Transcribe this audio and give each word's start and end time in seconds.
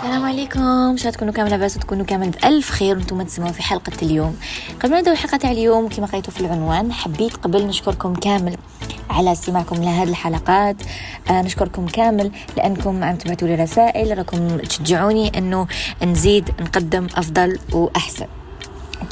السلام 0.00 0.24
عليكم. 0.24 0.96
شاء 0.96 1.12
تكونوا 1.12 1.32
كامل 1.32 1.50
لاباس 1.50 1.76
وتكونوا 1.76 2.04
كامل 2.04 2.30
بألف 2.30 2.70
خير 2.70 2.96
وأنتم 2.96 3.22
تسمعوا 3.22 3.52
في 3.52 3.62
حلقة 3.62 3.92
اليوم. 4.02 4.36
قبل 4.80 4.90
ما 4.90 4.98
نبداو 4.98 5.14
الحلقة 5.14 5.36
تاع 5.36 5.50
اليوم 5.50 5.88
كما 5.88 6.06
قريتوا 6.06 6.32
في 6.32 6.40
العنوان 6.40 6.92
حبيت 6.92 7.36
قبل 7.36 7.66
نشكركم 7.66 8.14
كامل 8.14 8.56
على 9.10 9.32
استماعكم 9.32 9.76
لهذه 9.76 10.08
الحلقات. 10.08 10.76
آه 11.30 11.42
نشكركم 11.42 11.86
كامل 11.86 12.30
لأنكم 12.56 13.04
عم 13.04 13.16
تبعتوا 13.16 13.48
لي 13.48 13.54
رسائل 13.54 14.18
راكم 14.18 14.56
تشجعوني 14.56 15.38
إنه 15.38 15.66
نزيد 16.02 16.50
نقدم 16.60 17.06
أفضل 17.16 17.58
وأحسن. 17.72 18.26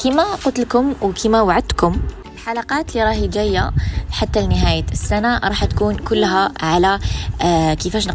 كما 0.05 0.35
قلت 0.35 0.61
لكم 0.61 0.95
وكما 1.03 1.43
وعدتكم 1.43 1.97
الحلقات 2.49 2.91
اللي 2.91 3.05
راهي 3.05 3.29
جاية 3.29 3.71
حتى 4.11 4.41
لنهاية 4.41 4.85
السنة 4.93 5.39
راح 5.39 5.65
تكون 5.65 5.97
كلها 5.97 6.53
على 6.61 6.99
آه 7.43 7.75
كيفاش 7.75 8.09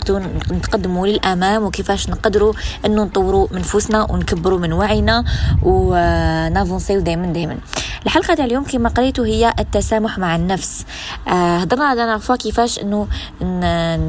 نتقدموا 0.52 1.08
للأمام 1.08 1.64
وكيفاش 1.64 2.10
نقدروا 2.10 2.54
أنه 2.86 3.04
نطوروا 3.04 3.48
من 3.52 3.60
نفوسنا 3.60 4.12
ونكبروا 4.12 4.60
من 4.60 4.74
وعينا 4.74 5.24
ونافونسيو 5.64 7.00
دايما 7.00 7.34
دايما. 7.34 7.58
الحلقة 8.06 8.34
تاع 8.34 8.46
اليوم 8.46 8.64
كما 8.64 8.90
قريتوا 8.90 9.26
هي 9.26 9.54
التسامح 9.60 10.18
مع 10.18 10.36
النفس. 10.36 10.86
آه 11.28 11.58
هضرنا 11.58 11.86
على 11.86 12.06
نعرفوا 12.06 12.36
كيفاش 12.36 12.80
أنه 12.80 13.08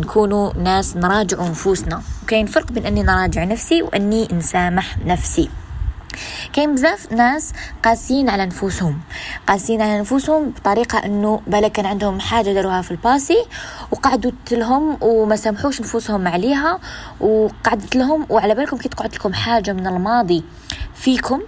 نكونوا 0.00 0.52
ناس 0.52 0.96
نراجعوا 0.96 1.48
نفوسنا 1.48 2.02
وكاين 2.22 2.46
فرق 2.46 2.72
بين 2.72 2.86
أني 2.86 3.02
نراجع 3.02 3.44
نفسي 3.44 3.82
وأني 3.82 4.28
نسامح 4.32 4.98
نفسي. 5.06 5.48
كاين 6.52 6.74
بزاف 6.74 7.12
ناس 7.12 7.52
قاسيين 7.84 8.28
على 8.28 8.46
نفوسهم. 8.46 9.00
قاسيين 9.48 9.82
على 9.82 10.00
نفوسهم 10.00 10.50
بطريقة 10.50 10.98
إنه 10.98 11.40
بالك 11.46 11.72
كان 11.72 11.86
عندهم 11.86 12.20
حاجة 12.20 12.50
داروها 12.52 12.82
في 12.82 12.90
الباسي 12.90 13.44
وقعدوا 13.90 14.30
لهم 14.52 14.98
وما 15.00 15.36
سامحوش 15.36 15.80
نفوسهم 15.80 16.28
عليها 16.28 16.78
وقعدت 17.20 17.96
لهم 17.96 18.26
وعلى 18.30 18.54
بالكم 18.54 18.76
كي 18.76 18.88
تقعد 18.88 19.14
لكم 19.14 19.32
حاجة 19.32 19.72
من 19.72 19.86
الماضي 19.86 20.44
فيكم 20.94 21.40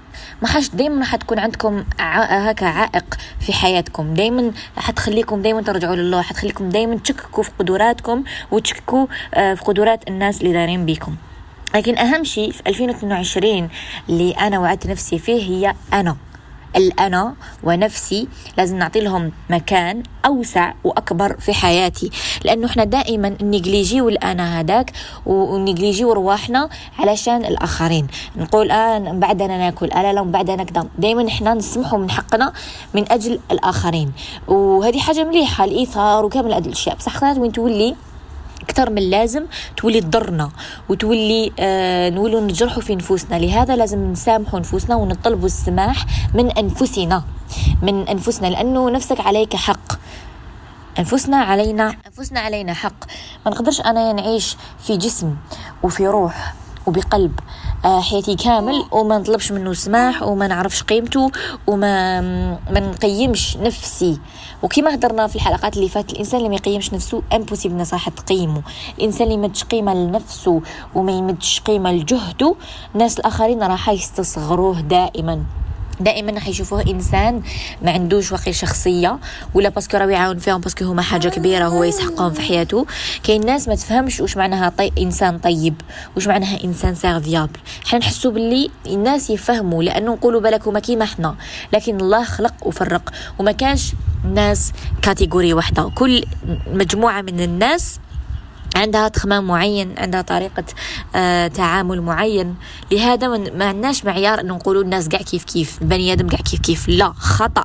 ما 0.42 0.48
حاش 0.48 0.68
دائما 0.68 1.04
حتكون 1.04 1.38
عندكم 1.38 1.84
هكا 2.00 2.66
عائق 2.66 3.14
في 3.40 3.52
حياتكم. 3.52 4.14
دائما 4.14 4.52
حتخليكم 4.76 5.42
دائما 5.42 5.62
ترجعوا 5.62 5.96
لله 5.96 6.22
حتخليكم 6.22 6.68
دائما 6.68 6.96
تشككوا 6.98 7.42
في 7.42 7.50
قدراتكم 7.58 8.24
وتشككوا 8.50 9.06
آه، 9.34 9.54
في 9.54 9.62
قدرات 9.64 10.08
الناس 10.08 10.40
اللي 10.40 10.52
دارين 10.52 10.86
بيكم. 10.86 11.16
لكن 11.76 11.98
أهم 11.98 12.24
شيء 12.24 12.50
في 12.52 12.62
2022 12.66 13.68
اللي 14.08 14.30
أنا 14.32 14.58
وعدت 14.58 14.86
نفسي 14.86 15.18
فيه 15.18 15.42
هي 15.42 15.74
أنا. 15.92 16.16
الأنا 16.76 17.34
ونفسي 17.62 18.28
لازم 18.58 18.76
نعطي 18.78 19.00
لهم 19.00 19.32
مكان 19.50 20.02
أوسع 20.26 20.72
وأكبر 20.84 21.36
في 21.40 21.52
حياتي. 21.54 22.10
لأنه 22.44 22.66
إحنا 22.66 22.84
دائما 22.84 23.36
نجليجيو 23.42 24.08
الأنا 24.08 24.60
هذاك 24.60 24.92
ونجليجيو 25.26 26.12
رواحنا 26.12 26.68
علشان 26.98 27.44
الآخرين. 27.44 28.06
نقول 28.36 28.70
آه 28.70 28.98
بعدنا 28.98 29.58
ناكل. 29.58 29.90
آه 29.90 30.02
لا 30.02 30.12
لا 30.12 30.22
بعدنا 30.22 30.64
كذا 30.64 30.88
دائما 30.98 31.28
إحنا 31.28 31.54
نسمحوا 31.54 31.98
من 31.98 32.10
حقنا 32.10 32.52
من 32.94 33.12
أجل 33.12 33.40
الآخرين. 33.50 34.12
وهذه 34.48 34.98
حاجة 34.98 35.24
مليحة 35.24 35.64
الإيثار 35.64 36.24
وكامل 36.24 36.54
هذه 36.54 36.66
الأشياء. 36.66 36.96
بصح 36.96 37.22
وين 37.22 37.52
تولي؟ 37.52 37.96
أكثر 38.62 38.90
من 38.90 38.98
اللازم 38.98 39.44
تولي 39.76 40.00
تضرنا 40.00 40.50
وتولي 40.88 41.52
آه 41.58 42.10
نولوا 42.10 42.40
نجرحوا 42.40 42.82
في 42.82 42.96
نفوسنا. 42.96 43.36
لهذا 43.36 43.76
لازم 43.76 44.12
نسامحوا 44.12 44.60
نفوسنا 44.60 44.96
ونطلبوا 44.96 45.46
السماح 45.46 46.06
من 46.34 46.50
أنفسنا 46.50 47.24
من 47.82 48.08
أنفسنا 48.08 48.46
لأنه 48.46 48.90
نفسك 48.90 49.20
عليك 49.20 49.56
حق. 49.56 49.92
أنفسنا 50.98 51.36
علينا 51.36 51.96
أنفسنا 52.06 52.40
علينا 52.40 52.74
حق. 52.74 53.04
ما 53.46 53.50
نقدرش 53.52 53.80
أنا 53.80 54.12
نعيش 54.12 54.56
في 54.86 54.96
جسم 54.96 55.36
وفي 55.82 56.06
روح 56.06 56.54
وبقلب. 56.86 57.40
آه، 57.84 58.00
حياتي 58.00 58.34
كامل 58.34 58.84
وما 58.92 59.18
نطلبش 59.18 59.52
منه 59.52 59.72
سماح 59.72 60.22
وما 60.22 60.46
نعرفش 60.46 60.82
قيمته 60.82 61.30
وما 61.66 62.20
ما 62.70 62.80
نقيمش 62.80 63.56
نفسي. 63.56 64.18
وكما 64.62 64.94
هضرنا 64.94 65.26
في 65.26 65.36
الحلقات 65.36 65.76
اللي 65.76 65.88
فاتت 65.88 66.12
الإنسان 66.12 66.38
اللي 66.38 66.48
ما 66.48 66.54
يقيمش 66.54 66.94
نفسه 66.94 67.22
امبوسيبل 67.32 67.86
صح 67.86 68.08
تقيمه 68.08 68.62
الإنسان 68.98 69.26
اللي 69.26 69.36
ما 69.36 69.52
قيمة 69.70 69.94
لنفسه 69.94 70.62
وما 70.94 71.12
يمدش 71.12 71.60
قيمة 71.60 71.92
لجهده 71.92 72.54
الناس 72.94 73.18
الآخرين 73.18 73.62
راح 73.62 73.88
يستصغروه 73.88 74.80
دائما. 74.80 75.44
دائما 76.00 76.40
حيشوفوه 76.40 76.82
إنسان 76.82 77.42
ما 77.82 77.90
عندوش 77.90 78.32
واقع 78.32 78.52
شخصية 78.52 79.18
ولا 79.54 79.68
parce 79.68 79.86
que 79.86 79.96
راه 79.96 80.06
يعاون 80.06 80.38
فيهم 80.38 80.60
parce 80.60 80.75
que 80.75 80.84
هما 80.84 81.02
حاجة 81.02 81.28
كبيرة 81.28 81.68
هو 81.68 81.84
يسحقهم 81.84 82.32
في 82.32 82.40
حياته. 82.40 82.86
كاين 83.22 83.46
ناس 83.46 83.68
ما 83.68 83.74
تفهمش 83.74 84.20
واش 84.20 84.36
معناها 84.36 84.72
طي... 84.78 84.92
إنسان 84.98 85.38
طيب 85.38 85.74
واش 86.16 86.26
معناها 86.26 86.64
إنسان 86.64 86.94
serviable 86.94 87.58
حنا 87.86 87.98
نحسوا 87.98 88.30
باللي 88.30 88.70
الناس 88.86 89.30
يفهموا 89.30 89.82
لأنه 89.82 90.12
نقولوا 90.12 90.40
بالك 90.40 90.68
هما 90.68 90.80
كيما 90.80 91.04
حنا. 91.04 91.34
لكن 91.72 92.00
الله 92.00 92.24
خلق 92.24 92.66
وفرق 92.66 93.10
وما 93.38 93.52
كانش 93.52 93.92
ناس 94.34 94.72
catégorie 95.02 95.54
واحدة. 95.54 95.90
كل 95.94 96.24
مجموعة 96.72 97.22
من 97.22 97.40
الناس 97.40 98.00
عندها 98.76 99.08
تخمام 99.08 99.46
معين 99.46 99.94
عندها 99.98 100.22
طريقة 100.22 100.64
آه 101.14 101.48
تعامل 101.48 102.02
معين. 102.02 102.54
لهذا 102.92 103.28
ما 103.28 103.64
عندناش 103.64 104.04
معيار 104.04 104.40
إنه 104.40 104.54
نقولوا 104.54 104.82
الناس 104.82 105.08
قاع 105.08 105.22
كيف 105.22 105.44
كيف 105.44 105.82
البني 105.82 106.12
آدم 106.12 106.28
قاع 106.28 106.40
كيف 106.40 106.60
كيف. 106.60 106.88
لا 106.88 107.12
خطأ. 107.12 107.64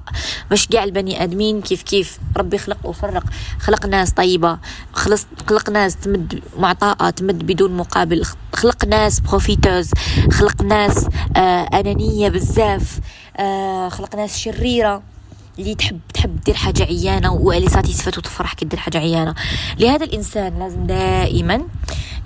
باش 0.50 0.68
قاع 0.68 0.84
البني 0.84 1.24
آدمين 1.24 1.62
كيف 1.62 1.84
كيف. 1.84 2.20
ربي 2.38 2.58
خلق 2.58 2.78
وفرق. 2.84 3.24
خلق 3.60 3.86
ناس 3.86 4.12
طيبة. 4.12 4.58
خلص 4.94 5.28
خلق 5.48 5.70
ناس 5.70 5.96
تمد 5.96 6.42
معطاءة 6.58 7.10
تمد 7.10 7.48
بدون 7.48 7.78
مقابل. 7.78 8.24
خلق 8.54 8.86
ناس 8.86 9.20
profiteuses 9.20 9.92
خلق 10.32 10.62
ناس 10.62 11.08
آه 11.36 11.68
أنانية 11.74 12.30
بزاف. 12.30 13.00
آه 13.38 13.90
خلق 13.90 14.16
ناس 14.16 14.38
شريرة. 14.38 15.11
اللي 15.60 15.76
تحب 15.76 16.00
تحب 16.14 16.42
دير 16.42 16.56
حاجة 16.56 16.84
عيانة 16.84 17.34
واللي 17.34 17.70
satisfaite 17.70 18.18
وتفرح 18.18 18.54
كي 18.54 18.66
دير 18.66 18.80
حاجة 18.80 18.98
عيانة. 18.98 19.36
لهذا 19.80 20.06
الإنسان 20.06 20.60
لازم 20.60 20.88
دائما 20.88 21.62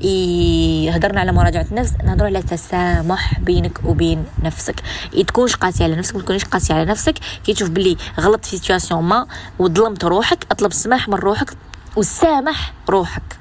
يهضرنا 0.02 1.20
على 1.20 1.32
مراجعة 1.32 1.66
النفس 1.72 1.94
نهضروا 2.04 2.28
على 2.28 2.42
تسامح 2.42 3.40
بينك 3.40 3.80
وبين 3.86 4.26
نفسك. 4.44 4.76
تكونش 5.28 5.56
قاسي 5.56 5.84
على 5.84 5.96
نفسك 5.96 6.16
ما 6.16 6.22
تكونيش 6.22 6.46
قاسي 6.46 6.74
على 6.74 6.86
نفسك. 6.86 7.16
كي 7.46 7.54
تشوف 7.54 7.70
بلي 7.70 7.98
غلطت 8.20 8.46
في 8.46 8.58
سيتواسيون 8.58 9.04
ما 9.04 9.28
وظلمت 9.60 10.06
روحك 10.06 10.46
أطلب 10.52 10.72
السماح 10.72 11.08
من 11.08 11.16
روحك 11.16 11.58
وسامح 11.96 12.74
روحك. 12.90 13.38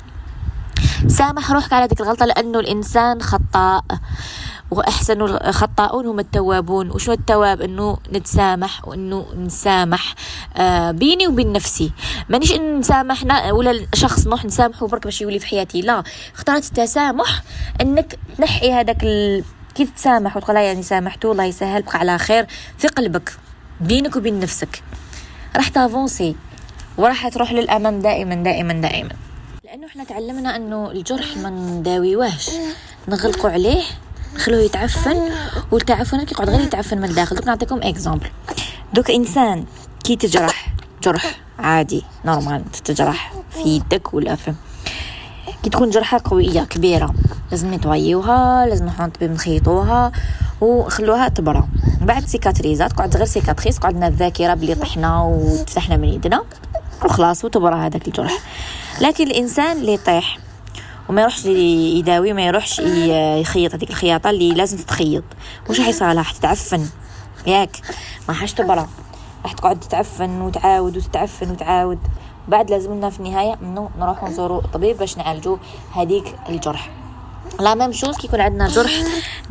سامح 1.08 1.50
روحك 1.50 1.72
على 1.72 1.84
هذيك 1.84 2.00
الغلطة 2.00 2.26
لأنه 2.26 2.60
الإنسان 2.60 3.22
خطاء. 3.22 3.84
وأحسن 4.70 5.22
الخطاؤون 5.22 6.06
هم 6.06 6.18
التوابون. 6.18 6.90
وشو 6.90 7.12
التواب؟ 7.12 7.60
أنه 7.60 7.98
نتسامح 8.12 8.88
وأنه 8.88 9.26
نسامح 9.36 10.14
آه 10.56 10.90
بيني 10.90 11.26
وبين 11.26 11.52
نفسي. 11.52 11.92
مانيش 12.28 12.52
أن 12.52 12.78
نسامح 12.78 13.24
ولا 13.52 13.86
شخص 13.94 14.26
نروح 14.26 14.44
نسامحه 14.44 14.86
برك 14.86 15.04
باش 15.04 15.20
يولي 15.20 15.38
في 15.38 15.46
حياتي. 15.46 15.80
لا 15.80 16.02
اخترت 16.34 16.64
التسامح 16.64 17.42
أنك 17.80 18.18
تنحي 18.38 18.72
هذاك 18.72 19.02
ال... 19.02 19.44
كيف 19.74 19.90
تسامح؟ 19.90 20.36
وتقول 20.36 20.56
يعني 20.56 20.82
سامحته 20.82 21.32
الله 21.32 21.44
يسهل 21.44 21.82
بقى 21.82 21.98
على 21.98 22.18
خير. 22.18 22.46
في 22.78 22.88
قلبك 22.88 23.36
بينك 23.80 24.16
وبين 24.16 24.40
نفسك. 24.40 24.82
راح 25.56 25.68
تافونسي 25.68 26.36
وراح 26.98 27.28
تروح 27.28 27.52
للأمام 27.52 28.00
دائما 28.00 28.34
دائما 28.34 28.72
دائما. 28.72 29.10
لأنه 29.64 29.86
إحنا 29.86 30.04
تعلمنا 30.04 30.56
أنه 30.56 30.90
الجرح 30.90 31.36
ما 31.36 31.50
نداويوهش. 31.50 32.50
نغلقوا 33.08 33.50
عليه 33.50 33.82
نخلوه 34.34 34.60
يتعفن 34.60 35.30
والتعفن 35.70 36.24
كيقعد 36.24 36.50
غير 36.50 36.60
يتعفن 36.60 36.98
من 36.98 37.04
الداخل. 37.04 37.36
دوك 37.36 37.46
نعطيكم 37.46 37.80
exemple 37.82 38.26
دوك 38.94 39.10
إنسان 39.10 39.64
كي 40.04 40.16
تجرح 40.16 40.74
جرح 41.02 41.40
عادي 41.58 42.04
normal 42.24 42.64
تتجرح 42.70 43.32
في 43.50 43.68
يدك 43.68 44.14
ولا 44.14 44.34
في 44.34 44.54
كي 45.62 45.70
تكون 45.70 45.90
جرحة 45.90 46.20
قوية 46.24 46.60
كبيرة 46.60 47.14
لازم 47.50 47.74
نتويوها 47.74 48.66
لازم 48.66 48.86
نحط 48.86 49.00
الطبيب 49.00 49.30
نخيطوها 49.30 50.12
وخلوها 50.60 51.28
تبرى. 51.28 51.64
بعد 52.00 52.26
cicatris 52.26 52.85
ات 52.85 52.92
تقعد 52.92 53.16
غير 53.16 53.26
cicatrice 53.26 53.78
تقعد 53.78 53.94
لنا 53.94 54.08
الذاكرة 54.08 54.54
بلي 54.54 54.74
طحنا 54.74 55.22
وتفتحنا 55.22 55.96
من 55.96 56.08
يدنا 56.08 56.42
وخلاص 57.04 57.44
وتبرى 57.44 57.74
هذاك 57.74 58.08
الجرح. 58.08 58.38
لكن 59.00 59.24
الإنسان 59.26 59.76
اللي 59.76 59.94
يطيح 59.94 60.38
وما 61.08 61.20
يروحش 61.20 61.44
يداوي 61.44 62.32
ما 62.32 62.46
يروحش 62.46 62.78
يخيط. 62.78 63.74
هذيك 63.74 63.90
الخياطة 63.90 64.30
اللي 64.30 64.54
لازم 64.54 64.76
تتخيط. 64.78 65.24
وش 65.70 65.80
راح 65.80 65.88
يصير؟ 65.88 66.12
لها 66.12 66.22
حتتعفن 66.22 66.86
ياك. 67.46 67.76
ما 68.28 68.34
حاش 68.34 68.52
تبرى. 68.52 68.86
راح 69.42 69.52
تقعد 69.52 69.80
تتعفن 69.80 70.40
وتعاود 70.40 70.96
وتتعفن 70.96 71.50
وتعاود. 71.50 71.98
بعد 72.48 72.70
لازمنا 72.70 73.10
في 73.10 73.20
النهاية 73.20 73.58
إنه 73.62 73.90
نروحوا 73.98 74.28
نزوروا 74.28 74.60
طبيب 74.72 74.98
باش 74.98 75.18
نعالجوا 75.18 75.56
هذيك 75.94 76.34
الجرح. 76.48 76.90
لا 77.60 77.74
ميم 77.74 77.92
شوز 77.92 78.16
كي 78.16 78.26
يكون 78.26 78.40
عندنا 78.40 78.68
جرح 78.68 78.92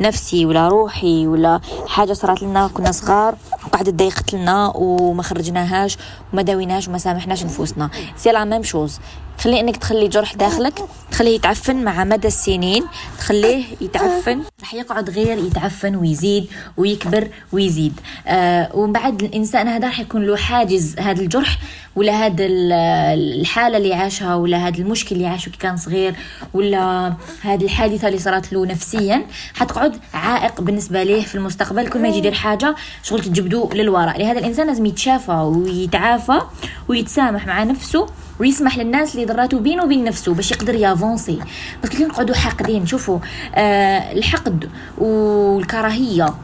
نفسي 0.00 0.46
ولا 0.46 0.68
روحي 0.68 1.26
ولا 1.26 1.60
حاجة 1.86 2.12
صارت 2.12 2.42
لنا 2.42 2.70
كنا 2.74 2.92
صغار. 2.92 3.36
وقعدت 3.74 3.94
ضيقت 3.94 4.34
لنا 4.34 4.72
وما 4.74 5.22
خرجناهاش 5.22 5.96
وما 6.32 6.42
داويناش 6.42 6.88
وما 6.88 6.98
سامحناش 6.98 7.44
نفوسنا. 7.44 7.90
c'est 8.16 8.32
la 8.32 8.44
même 8.44 8.62
chose. 8.62 9.00
تخلي 9.38 9.60
إنك 9.60 9.76
تخلي 9.76 10.08
جرح 10.08 10.34
داخلك 10.34 10.74
تخليه 11.10 11.34
يتعفن 11.34 11.84
مع 11.84 12.04
مدى 12.04 12.28
السنين 12.28 12.84
تخليه 13.18 13.64
يتعفن 13.80 14.42
راح 14.60 14.74
يقعد 14.74 15.10
غير 15.10 15.38
يتعفن 15.38 15.96
ويزيد 15.96 16.46
ويكبر 16.76 17.28
ويزيد. 17.52 18.00
آه 18.26 18.70
ومن 18.74 18.92
بعد 18.92 19.22
الإنسان 19.22 19.68
هذا 19.68 19.86
راح 19.86 20.00
يكون 20.00 20.26
له 20.26 20.36
حاجز 20.36 20.98
هذا 20.98 21.22
الجرح 21.22 21.58
ولا 21.96 22.26
هذا 22.26 22.46
الحالة 22.46 23.76
اللي 23.76 23.94
عاشها 23.94 24.34
ولا 24.34 24.56
هذا 24.56 24.78
المشكل 24.78 25.16
اللي 25.16 25.26
عاشه 25.26 25.50
كي 25.50 25.58
كان 25.58 25.76
صغير 25.76 26.14
ولا 26.54 27.14
هذه 27.42 27.64
الحادثة 27.64 28.08
اللي 28.08 28.18
صارت 28.18 28.52
له 28.52 28.66
نفسيا. 28.66 29.26
حتقعد 29.54 29.96
عائق 30.14 30.60
بالنسبة 30.60 31.02
ليه 31.02 31.22
في 31.22 31.34
المستقبل. 31.34 31.88
كل 31.88 32.02
ما 32.02 32.08
يجي 32.08 32.18
يدير 32.18 32.34
حاجة 32.34 32.74
شغل 33.02 33.20
تجبدو 33.20 33.63
للوراء. 33.72 34.18
لهذا 34.18 34.38
الإنسان 34.38 34.66
لازم 34.66 34.86
يتشافى 34.86 35.32
ويتعافى 35.32 36.40
ويتسامح 36.88 37.46
مع 37.46 37.62
نفسه 37.62 38.06
ويسمح 38.40 38.78
للناس 38.78 39.14
اللي 39.14 39.26
ضراته 39.26 39.58
بينه 39.58 39.84
وبين 39.84 40.04
نفسه 40.04 40.34
باش 40.34 40.50
يقدر 40.50 40.74
يافونسي. 40.74 41.38
بس 41.82 41.88
كي 41.88 42.04
نقعدوا 42.04 42.34
حاقدين 42.34 42.86
شوفوا 42.86 43.18
آه 43.54 44.12
الحقد 44.12 44.70
والكراهية 44.98 46.34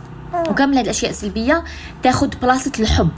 وكامل 0.48 0.74
هذه 0.74 0.84
الأشياء 0.84 1.10
السلبية 1.10 1.64
تاخذ 2.02 2.28
بلاصة 2.42 2.72
الحب. 2.80 3.10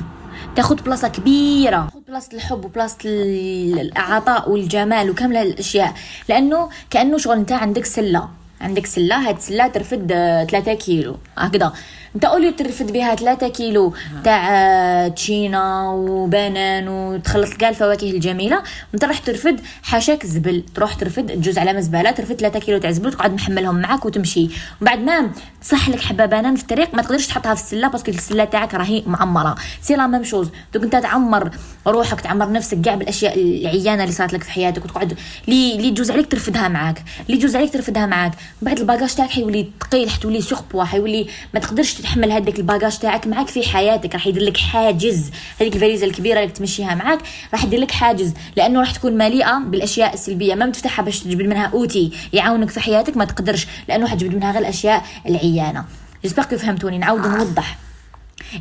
تاخذ 0.57 0.83
بلاصة 0.83 1.09
كبيرة. 1.09 1.89
بلاصة 2.09 2.29
الحب 2.35 2.65
وبلاصة 2.65 2.99
العطاء 3.05 4.51
والجمال 4.51 5.11
وكامل 5.11 5.37
الأشياء. 5.37 5.95
لأنه 6.29 6.69
كأنه 6.91 7.19
شغل 7.19 7.37
أنت 7.37 7.53
عندك 7.53 7.85
سلة. 7.85 8.29
عندك 8.61 8.87
سلة 8.87 9.29
هاد 9.29 9.37
السلة 9.37 9.67
ترفد 9.67 10.09
3 10.51 10.75
كيلو. 10.75 11.17
هكذا. 11.39 11.73
انت 12.15 12.25
اولي 12.25 12.53
ترفد 12.53 12.93
بها 12.93 13.15
3 13.15 13.49
كيلو 13.49 13.95
تاع 14.25 15.09
تشينا 15.09 15.91
وبنان 15.91 16.89
وتخلط 16.89 17.53
كاع 17.53 17.69
الفواكه 17.69 18.11
الجميلة 18.11 18.63
انت 18.95 19.05
راح 19.05 19.19
ترفد 19.19 19.61
حاشاك 19.83 20.25
الزبل 20.25 20.65
تروح 20.75 20.95
ترفد 20.95 21.27
تجوز 21.27 21.59
على 21.59 21.73
مزبلة 21.73 22.11
ترفد 22.11 22.35
3 22.35 22.59
كيلو 22.59 22.79
تاع 22.79 22.91
زبل 22.91 23.13
تقعد 23.13 23.35
محملهم 23.35 23.81
معاك 23.81 24.05
وتمشي. 24.05 24.49
وبعد 24.83 24.99
ما 24.99 25.31
تصح 25.63 25.89
لك 25.89 26.01
حبة 26.01 26.27
بنان 26.27 26.57
في 26.57 26.63
الطريق 26.63 26.95
ما 26.95 27.03
تقدرش 27.03 27.27
تحطها 27.27 27.55
في 27.55 27.63
السلة 27.63 27.89
parce 27.89 28.02
que 28.03 28.11
السلة 28.11 28.45
تاعك 28.45 28.75
راهي 28.75 29.03
معمرة. 29.07 29.55
c'est 29.83 29.95
la 29.95 30.07
même 30.07 30.25
chose. 30.25 30.49
دوك 30.75 30.83
انت 30.83 30.97
تعمر 30.97 31.51
روحك 31.87 32.21
تعمر 32.21 32.53
نفسك 32.53 32.81
كاع 32.81 32.95
بالأشياء 32.95 33.39
العيانة 33.39 34.03
اللي 34.03 34.15
صارت 34.15 34.33
لك 34.33 34.43
في 34.43 34.51
حياتك 34.51 34.85
وتقعد 34.85 35.19
لي 35.49 35.77
لي 35.77 35.91
تجوز 35.91 36.11
عليك 36.11 36.27
ترفدها 36.27 36.69
معاك 36.69 37.03
لي 37.29 37.37
تجوز 37.37 37.57
عليك 37.57 37.73
ترفدها 37.73 38.07
معاك. 38.07 38.33
بعد 38.63 38.79
ال 38.79 38.84
bagage 38.84 39.15
تاعك 39.15 39.31
حيولي 39.31 39.71
ثقيل 39.81 40.11
حتولي 40.11 40.41
surpoids 40.41 40.85
حيولي 40.85 41.27
ما 41.55 41.61
تقدرش 41.61 42.02
تتحمل 42.03 42.33
هذاك 42.33 42.59
ال 42.59 42.64
bagage 42.64 42.99
تاعك 42.99 43.27
معاك 43.27 43.49
في 43.49 43.69
حياتك 43.69 44.15
راح 44.15 44.27
يدير 44.27 44.43
لك 44.43 44.57
حاجز. 44.57 45.31
هذيك 45.61 45.75
الفاليزه 45.75 46.07
الكبيرة 46.07 46.41
اللي 46.41 46.53
تمشيها 46.53 46.95
معاك 46.95 47.19
راح 47.53 47.65
يدير 47.65 47.81
لك 47.81 47.91
حاجز. 47.91 48.35
لأنه 48.57 48.81
راح 48.81 48.91
تكون 48.91 49.13
مليئة 49.13 49.59
بالأشياء 49.59 50.15
السلبية 50.15 50.55
ما 50.55 50.71
تفتحها 50.71 51.03
باش 51.03 51.21
تجبد 51.21 51.47
منها 51.47 51.67
outil 51.67 52.13
يعاونك 52.33 52.71
في 52.71 52.81
حياتك 52.81 53.17
ما 53.17 53.25
تقدرش 53.25 53.67
لأنه 53.89 54.07
حتجبد 54.09 54.35
منها 54.35 54.53
غير 54.53 54.61
الأشياء 54.61 55.05
العيانة. 55.27 55.85
j'espère 56.23 56.45
que 56.45 56.57
فهمتوني. 56.57 56.99
نعاود 56.99 57.27
نوضح. 57.27 57.79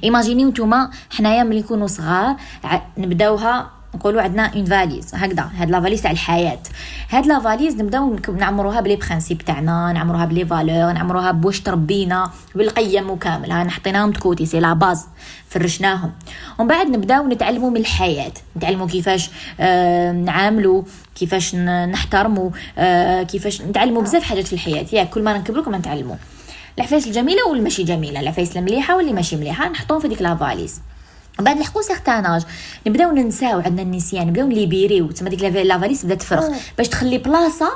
imagini 0.03 0.44
و 0.44 0.49
نتوما 0.49 0.89
حنايا 1.17 1.43
ملي 1.43 1.59
نكونوا 1.59 1.87
صغار 1.87 2.35
نبداوها 2.97 3.80
نقولوا 3.95 4.21
عندنا 4.21 4.53
une 4.55 4.65
valise 4.65 5.15
هكذا. 5.15 5.49
هاد 5.55 5.69
la 5.69 5.81
valise 5.81 6.01
تاع 6.01 6.11
الحياة. 6.11 6.59
هاد 7.09 7.25
la 7.25 7.39
valise 7.39 7.75
نبداو 7.75 8.15
نعمروها 8.37 8.81
ب 8.81 8.85
les 8.85 8.95
principes 8.95 9.41
تاعنا 9.41 9.91
نعمروها 9.93 10.25
ب 10.25 10.30
les 10.30 10.45
valeurs 10.45 10.91
نعمروها 10.91 11.31
بواش 11.31 11.59
تربينا 11.59 12.31
بالقيم 12.55 13.09
وكامل 13.09 13.51
ها 13.51 13.69
حطيناهم 13.69 14.11
de 14.11 14.23
côté 14.23 14.45
c'est 14.45 14.59
la 14.59 14.73
base 14.73 15.05
فرشناهم. 15.49 16.11
ومن 16.59 16.67
بعد 16.67 16.87
نبداو 16.87 17.27
نتعلموا 17.27 17.69
من 17.69 17.77
الحياة. 17.77 18.33
نتعلموا 18.57 18.87
كيفاش 18.87 19.29
آه 19.59 20.11
نعاملوا 20.11 20.83
كيفاش 21.15 21.55
نحترموا 21.55 22.49
آه 22.77 23.23
كيفاش 23.23 23.61
نتعلموا 23.61 24.01
بزاف 24.01 24.23
حاجات 24.23 24.47
في 24.47 24.53
الحياة. 24.53 24.85
ياك 24.93 25.09
كل 25.09 25.23
ما 25.23 25.37
نكبروا 25.37 25.63
كما 25.63 25.77
نتعلموا. 25.77 26.15
العفايس 26.77 27.07
الجميلة 27.07 27.47
والماشي 27.49 27.83
جميلة. 27.83 28.19
العفايس 28.19 28.57
المليحة 28.57 28.95
واللي 28.95 29.13
ماشي 29.13 29.35
مليحة 29.35 29.69
نحطوهم 29.69 29.99
في 29.99 30.07
ديك 30.07 30.21
la 30.21 30.35
valise 30.35 30.81
بعد 31.39 31.57
نلحقو 31.57 31.81
certain 31.81 32.25
âge. 32.25 32.43
نبداو 32.87 33.11
ننساو 33.11 33.59
عندنا 33.59 33.81
النسيان 33.81 34.27
نبداو 34.27 34.47
ن 34.47 34.55
libéri 34.55 35.03
و 35.03 35.11
تسمى 35.11 35.29
ديك 35.29 35.43
la 35.43 35.59
valise 35.59 36.05
بدات 36.05 36.21
تفرغ. 36.21 36.49
باش 36.77 36.87
تخلي 36.87 37.17
بلاصة 37.17 37.71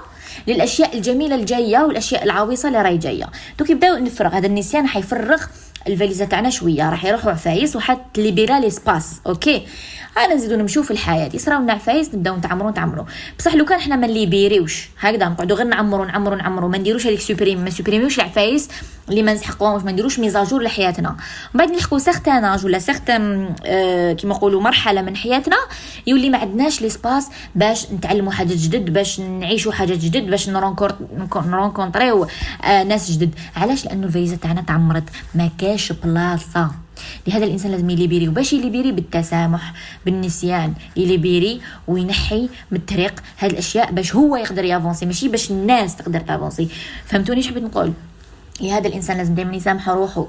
للأشياء 0.47 0.97
الجميلة 0.97 1.35
الجاية 1.35 1.79
والأشياء 1.79 2.23
العويصة 2.23 2.67
اللي 2.67 2.81
راهي 2.81 2.97
جاية. 2.97 3.29
دوك 3.59 3.69
يبداو 3.69 3.97
نفرغ. 3.97 4.37
هذا 4.37 4.47
النسيان 4.47 4.87
حيفرغ 4.87 5.41
الفاليزة 5.87 6.25
تاعنا 6.25 6.49
شوية. 6.49 6.89
راح 6.89 7.05
يروحوا 7.05 7.31
عفايس 7.31 7.75
وحت 7.75 8.17
libérer 8.17 8.59
l'espace. 8.59 9.11
ok؟ 9.27 9.67
أنا 10.17 10.35
نزيدو 10.35 10.55
نمشيو 10.55 10.83
في 10.83 10.91
الحياة 10.91 11.29
يصراو 11.33 11.61
لنا 11.61 11.73
عفايس 11.73 12.15
نبداو 12.15 12.37
نتعمرو 12.37 12.69
نتعمرو. 12.69 13.05
بصح 13.39 13.55
لو 13.55 13.65
كان 13.65 13.79
حنا 13.79 13.95
ما 13.95 14.07
ن 14.07 14.15
libéri 14.15 14.65
وش 14.65 14.89
هكذا 14.99 15.29
نقعدو 15.29 15.55
غير 15.55 15.67
نعمرو 15.67 16.03
نعمرو 16.03 16.35
نعمرو 16.35 16.67
ما 16.67 16.77
نديروش 16.77 17.07
هذيك 17.07 17.19
supprime 17.19 17.59
ما 17.63 17.69
supprimi 17.69 18.06
وش 18.06 18.19
العفايس 18.19 18.69
اللي 19.09 19.23
ما 19.23 19.33
نسحقوهمش 19.33 19.83
ما 19.83 19.91
نديروش 19.91 20.19
mise 20.19 20.38
à 20.38 20.43
jour 20.43 20.61
لحياتنا. 20.61 21.09
من 21.53 21.59
بعد 21.59 21.71
نلحقوا 21.71 21.99
certain 21.99 22.59
ولا 22.63 22.79
certain 22.79 23.55
آه 23.65 24.13
كيما 24.13 24.35
نقولوا 24.35 24.61
مرحلة 24.61 25.01
من 25.01 25.15
حياتنا 25.15 25.57
يولي 26.07 26.29
ما 26.29 26.37
عندناش 26.37 26.81
l'espace 26.81 27.27
باش 27.55 27.91
نتعلموا 27.91 28.31
حاجات 28.31 28.57
جدد 28.57 28.93
باش 28.93 29.19
نعيشوا 29.19 29.71
حاجات 29.71 29.97
جدد 29.97 30.29
باش 30.29 30.49
نرونكونطريو 31.35 32.27
آه 32.63 32.83
ناس 32.83 33.11
جدد. 33.11 33.35
علاش؟ 33.55 33.85
لأنه 33.85 34.07
الفيزا 34.07 34.35
تاعنا 34.35 34.61
تعمرت. 34.61 35.03
ما 35.35 35.49
كاش 35.57 35.91
بلاصة. 35.91 36.71
لهذا 37.27 37.45
الإنسان 37.45 37.71
لازم 37.71 37.89
يليبيري 37.89 38.27
وباش 38.27 38.53
يليبيري 38.53 38.91
بالتسامح 38.91 39.73
بالنسيان. 40.05 40.73
يليبيري 40.97 41.61
وينحي 41.87 42.49
من 42.71 42.77
الطريق 42.77 43.23
هاد 43.39 43.51
الأشياء 43.51 43.91
باش 43.91 44.15
هو 44.15 44.35
يقدر 44.35 44.63
يافونسي 44.63 45.05
ماشي 45.05 45.27
باش 45.27 45.51
الناس 45.51 45.95
تقدر 45.95 46.19
تافونسي. 46.19 46.69
فهمتوني 47.05 47.39
اش 47.39 47.47
حبيت 47.47 47.63
نقول؟ 47.63 47.93
لهذا 48.61 48.87
الإنسان 48.87 49.17
لازم 49.17 49.35
دائما 49.35 49.53
يسامح 49.53 49.89
روحه 49.89 50.27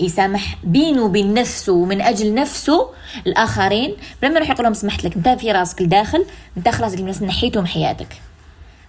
يسامح 0.00 0.56
بينه 0.64 1.02
وبين 1.02 1.34
نفسه 1.34 1.72
ومن 1.72 2.00
أجل 2.00 2.34
نفسه 2.34 2.88
الآخرين. 3.26 3.94
بلا 4.22 4.30
ما 4.30 4.36
يروح 4.36 4.50
يقول 4.50 4.64
لهم 4.64 4.74
سمحت 4.74 5.04
لك 5.04 5.16
انت 5.16 5.28
في 5.28 5.52
راسك 5.52 5.82
لداخل 5.82 6.26
انت 6.56 6.68
خلاص 6.68 6.92
الناس 6.92 7.22
نحيتهم 7.22 7.66
حياتك. 7.66 8.08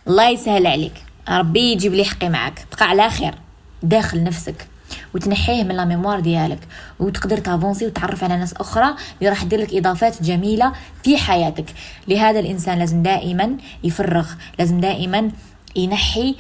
الله 0.08 0.30
يسهل 0.30 0.68
عليك. 0.68 0.94
ربي 1.30 1.72
يجيب 1.72 1.94
لي 1.94 2.04
حقي 2.06 2.30
معك. 2.30 2.66
بقى 2.78 2.90
على 2.90 3.10
خير. 3.10 3.34
داخل 3.84 4.24
نفسك. 4.24 4.68
وتنحيه 5.16 5.64
من 5.64 5.76
لا 5.76 5.86
ميموار 5.86 6.20
ديالك. 6.20 6.60
وتقدر 7.00 7.38
تافونسي 7.38 7.86
وتعرف 7.86 8.24
على 8.24 8.38
ناس 8.38 8.54
أخرى 8.54 8.96
اللي 9.20 9.30
راح 9.30 9.44
دير 9.44 9.60
لك 9.62 9.74
إضافات 9.74 10.24
جميلة 10.24 10.74
في 11.04 11.18
حياتك. 11.18 11.66
لهذا 12.08 12.40
الإنسان 12.40 12.80
لازم 12.80 13.04
دائما 13.04 13.58
يفرغ. 13.84 14.28
لازم 14.60 14.80
دائما 14.80 15.32
ينحي 15.76 16.36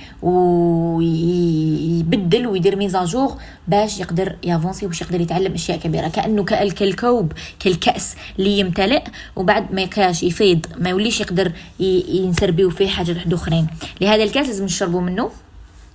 ويبدل 1.01 2.47
ويدير 2.47 2.75
ميزاجور 2.75 3.33
باش 3.67 3.99
يقدر 3.99 4.35
يافونسي 4.43 4.87
باش 4.87 5.01
يقدر 5.01 5.21
يتعلم 5.21 5.53
أشياء 5.53 5.77
كبيرة. 5.77 6.07
كأنه 6.07 6.43
كالكوب 6.43 7.31
كالكأس 7.59 8.15
اللي 8.39 8.59
يمتلئ 8.59 9.03
وبعد 9.35 9.73
ما 9.73 9.81
يكاش 9.81 10.23
يفيض 10.23 10.65
ما 10.77 10.89
يوليش 10.89 11.21
يقدر 11.21 11.51
ينسربيو 11.79 12.69
فيه 12.69 12.87
حاجات 12.87 13.15
واحد 13.15 13.33
أخرين. 13.33 13.67
لهذا 14.01 14.23
الكاس 14.23 14.47
لازم 14.47 14.65
نشربوا 14.65 15.01
منه 15.01 15.29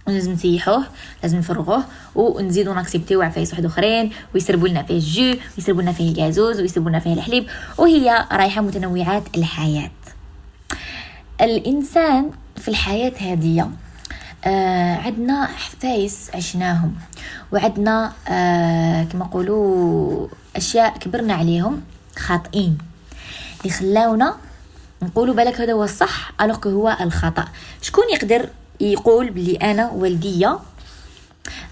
ولازم 0.09 0.33
نسيحوه 0.33 0.85
لازم 1.23 1.38
نفرغوه 1.38 1.85
ونزيدو 2.14 2.75
ناكسبتيو 2.75 3.23
عفايس 3.23 3.50
واحد 3.50 3.64
أخرين 3.64 4.11
ويسربوا 4.35 4.69
لنا 4.69 4.83
فيه 4.83 4.95
الجو 4.95 5.37
ويسربوا 5.59 5.83
لنا 5.83 5.93
فيه 5.93 6.11
الكازوز 6.11 6.61
ويسربوا 6.61 6.91
لنا 6.91 6.99
فيه 6.99 7.12
الحليب 7.12 7.47
وهي 7.79 8.26
رايحة 8.33 8.62
متنوعات 8.62 9.23
الحياة. 9.37 9.91
الإنسان 11.41 12.31
في 12.56 12.68
الحياة 12.68 13.12
هذه 13.20 13.70
آه 14.44 14.94
عندنا 14.96 15.46
حفايس 15.46 16.30
عشناهم. 16.34 16.94
وعندنا 17.52 18.12
آه 18.28 19.04
كما 19.04 19.25
نقولوا 19.25 20.28
أشياء 20.56 20.99
كبرنا 20.99 21.34
عليهم 21.34 21.82
خاطئين. 22.18 22.78
اللي 23.61 23.73
خلاونا 23.75 24.37
نقولوا 25.02 25.34
بالك 25.34 25.61
هذا 25.61 25.73
هو 25.73 25.84
الصح 25.84 26.32
ألوغ 26.40 26.68
هو 26.68 26.96
الخطأ. 27.00 27.44
شكون 27.82 28.04
يقدر 28.14 28.49
يقول 28.80 29.30
بلي 29.30 29.56
أنا 29.56 29.90
والديا 29.90 30.58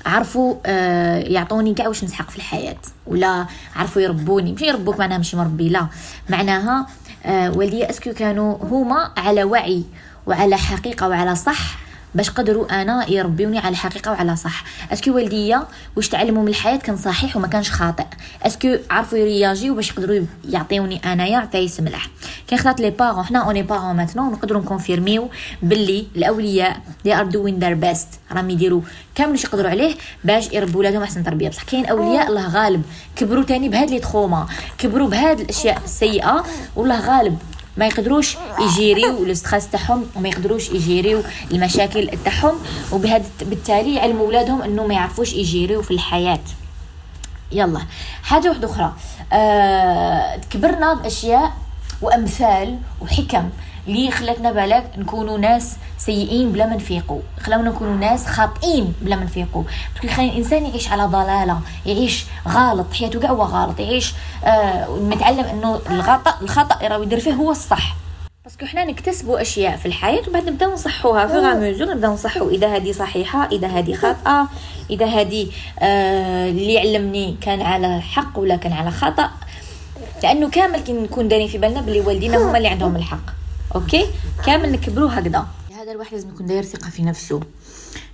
عرفوا 0.06 0.54
آه 0.66 1.18
يعطوني 1.18 1.74
كاع 1.74 1.88
واش 1.88 2.04
نسحق 2.04 2.30
في 2.30 2.36
الحياة 2.36 2.76
ولا 3.06 3.46
عرفوا 3.76 4.02
يربوني؟ 4.02 4.52
ماشي 4.52 4.66
يربوك 4.66 4.98
معناها 4.98 5.18
ماشي 5.18 5.36
مربي 5.36 5.68
لا. 5.68 5.86
معناها 6.28 6.86
آه 7.24 7.50
والديا 7.50 7.90
أسكو 7.90 8.12
كانوا 8.12 8.56
هما 8.62 9.10
على 9.16 9.44
وعي 9.44 9.84
وعلى 10.26 10.56
حقيقة 10.56 11.08
وعلى 11.08 11.34
صح 11.34 11.78
باش 12.14 12.30
قدروا 12.30 12.82
أنا 12.82 13.10
يربيوني 13.10 13.58
على 13.58 13.76
حقيقة 13.76 14.10
وعلى 14.10 14.36
صح. 14.36 14.64
est-ce 14.92 15.04
que 15.04 15.10
والديا 15.14 15.62
واش 15.96 16.08
تعلموا 16.08 16.42
من 16.42 16.48
الحياة 16.48 16.76
كان 16.76 16.96
صحيح 16.96 17.36
وما 17.36 17.48
كانش 17.48 17.70
خاطئ؟ 17.70 18.04
est-ce 18.42 18.65
que 18.65 18.76
عرفوا 18.90 19.18
ي 19.18 19.26
réagi 19.26 19.66
و 19.66 19.74
باش 19.74 19.90
يقدروا 19.90 20.20
يعطيوني 20.48 21.12
أنايا 21.12 21.38
عفايس 21.38 21.80
ملح 21.80 22.06
كان 22.46 22.58
خدات 22.58 22.80
les 22.80 22.90
parents 22.90 23.24
حنا 23.24 23.38
on 23.38 23.62
est 23.62 23.73
parents 23.73 23.96
maintenant 23.96 24.32
نقدروا 24.32 24.62
ن 24.62 24.69
confirmi 24.69 25.24
و 25.24 25.30
باللي 25.62 26.06
الأولياء 26.16 26.80
they 27.04 27.14
are 27.14 27.26
doing 27.26 27.58
their 27.58 27.74
best 27.74 28.08
راهم 28.32 28.50
يديروا 28.50 28.80
كامل 29.14 29.30
واش 29.30 29.44
يقدروا 29.44 29.70
عليه 29.70 29.94
باش 30.24 30.52
يربوا 30.52 30.80
ولادهم 30.80 31.02
أحسن 31.02 31.24
تربية 31.24 31.48
بصح. 31.48 31.62
كاين 31.62 31.86
أولياء 31.86 32.28
الله 32.28 32.48
غالب. 32.48 32.82
كبروا 33.16 33.44
تاني 33.44 33.68
بهاد 33.68 33.90
les 33.90 34.00
traumas 34.00 34.46
كبروا 34.78 35.08
بهاد 35.08 35.40
الأشياء 35.40 35.82
السيئة 35.84 36.44
والله 36.76 37.00
غالب. 37.00 37.38
ما 37.76 37.86
يقدروش 37.86 38.36
ي 38.60 38.73
géri 38.73 39.22
و 39.22 39.28
ال 39.28 39.34
stress 39.34 39.68
تاعهم 39.68 40.06
وما 40.16 40.28
يقدروش 40.28 40.70
ي 40.70 40.79
géri 40.79 41.14
و 41.14 41.22
المشاكل 41.52 42.10
تاعهم 42.24 42.54
وبهذا 42.92 43.24
بالتالي 43.40 43.94
يعلموا 43.94 44.26
اولادهم 44.26 44.62
انه 44.62 44.86
ما 44.86 44.94
يعرفوش 44.94 45.32
ي 45.32 45.41
géri 45.41 45.74
و 45.74 45.82
في 45.82 45.90
الحياة. 45.90 46.40
يلا 47.52 47.82
حاجة 48.22 48.48
واحدة 48.48 48.70
أخرى. 48.70 48.92
آه 49.32 50.40
كبرنا 50.50 50.94
بأشياء 50.94 51.52
وأمثال 52.02 52.78
وحكم. 53.00 53.50
اللي 53.88 54.10
خلتنا 54.10 54.52
بالك 54.52 54.84
نكونوا 54.98 55.38
ناس 55.38 55.76
سيئين 55.98 56.52
بلا 56.52 56.66
ما 56.66 56.76
نفيقوا؟ 56.76 57.20
خلاونا 57.40 57.70
نكونوا 57.70 57.96
ناس 57.96 58.26
خاطئين 58.26 58.94
بلا 59.02 59.16
ما 59.16 59.24
نفيقوا. 59.24 59.62
parce 59.92 60.01
que 60.01 60.06
يخلي 60.06 60.28
الإنسان 60.28 60.66
يعيش 60.66 60.88
على 60.88 61.04
ضلالة 61.04 61.60
يعيش 61.86 62.24
غلط 62.48 62.92
حياته 62.92 63.20
كاع 63.20 63.30
هو 63.30 63.42
غلط 63.42 63.80
يعيش 63.80 64.14
آه 64.44 64.96
متعلم 64.96 65.44
إنه 65.44 65.80
الخطأ 65.90 66.34
الخطا 66.42 66.88
راه 66.88 67.02
يدير 67.02 67.20
فيه 67.20 67.32
هو 67.32 67.50
الصح. 67.50 67.96
parce 68.44 68.58
que 68.58 68.66
حنا 68.66 68.84
نكتسبوا 68.84 69.40
أشياء 69.40 69.76
في 69.76 69.86
الحياة 69.86 70.28
وبعد 70.28 70.48
نبداو 70.48 70.72
نصحوها 70.72 71.26
au 71.26 71.29
fur 71.29 71.32
et 71.32 71.45
à 71.45 71.52
mesure 71.52 71.90
نبداو 71.90 72.12
نصحوا 72.12 72.50
إذا 72.50 72.76
هذه 72.76 72.92
صحيحة 72.92 73.48
إذا 73.52 73.68
هذه 73.68 73.94
خاطئه 73.94 74.48
إذا 74.90 75.06
هذه 75.06 75.46
آه 75.80 76.50
اللي 76.50 76.78
علمني 76.78 77.36
كان 77.40 77.62
على 77.62 78.00
حق 78.00 78.38
ولا 78.38 78.56
كان 78.56 78.72
على 78.72 78.90
خطأ. 78.90 79.30
لأنه 80.22 80.50
كامل 80.50 80.80
كي 80.80 80.92
نكون 80.92 81.28
دارين 81.28 81.48
في 81.48 81.58
بالنا 81.58 81.80
بلي 81.80 82.00
والدينا 82.00 82.36
هما 82.36 82.58
اللي 82.58 82.68
عندهم 82.68 82.96
الحق. 82.96 83.41
ok؟ 83.74 84.06
كامل 84.46 84.72
نكبروا 84.72 85.10
هكذا. 85.10 85.46
هذا 85.76 85.92
الواحد 85.92 86.12
لازم 86.12 86.28
يكون 86.28 86.46
داير 86.46 86.62
ثقة 86.62 86.90
في 86.90 87.02
نفسه. 87.02 87.40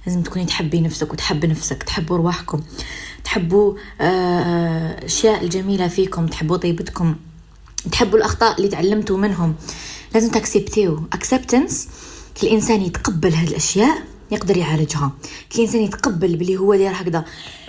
لازم 0.07 0.23
تكوني 0.23 0.45
تحبي 0.45 0.81
نفسك 0.81 1.13
وتحب 1.13 1.47
نفسك 1.47 1.83
تحبوا 1.83 2.17
رواحكم 2.17 2.61
تحبوا 3.25 3.75
الأشياء 4.01 5.45
الجميلة 5.45 5.89
فيكم 5.89 6.27
تحبوا 6.27 6.57
طيبتكم 6.57 7.17
تحبوا 7.93 8.19
الأخطاء 8.19 8.57
اللي 8.57 8.69
تعلمتوا 8.69 9.19
منهم. 9.19 9.55
لازم 10.15 10.31
تأكسبتيو. 10.31 11.09
اكسبتنس 11.13 11.89
الإنسان 12.43 12.83
يتقبل 12.83 13.33
هذه 13.33 13.49
الأشياء 13.49 14.03
يقدر 14.31 14.57
يعالجها. 14.57 15.13
كل 15.53 15.59
الإنسان 15.59 15.81
يتقبل 15.81 16.37
بلي 16.37 16.57
هو 16.57 16.75
داير 16.75 16.93
هكذا. 16.95 17.25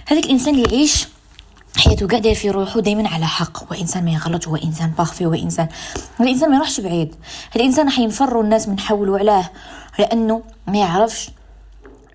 هذاك 0.06 0.26
الإنسان 0.26 0.56
اللي 0.56 0.64
يعيش 0.64 1.08
حياته 1.78 2.08
قاعد 2.08 2.22
داير 2.22 2.36
في 2.36 2.50
روحه 2.50 2.80
دائما 2.80 3.10
على 3.10 3.26
حق 3.28 3.64
هو 3.64 3.80
انسان 3.82 4.06
ما 4.06 4.12
يغلط 4.12 4.48
هو 4.48 4.56
انسان 4.56 4.92
باغفي 4.98 5.26
هو 5.26 5.34
انسان 5.34 5.68
الإنسان 6.22 6.50
ما 6.50 6.56
يروحش 6.56 6.80
بعيد. 6.80 7.16
هذا 7.52 7.62
الإنسان 7.62 7.86
راح 7.86 8.00
ينفروا 8.00 8.44
الناس 8.44 8.68
من 8.68 8.80
حوله 8.80 9.18
علاه 9.18 9.50
لأنه 10.00 10.42
ما 10.68 10.78
يعرفش 10.78 11.30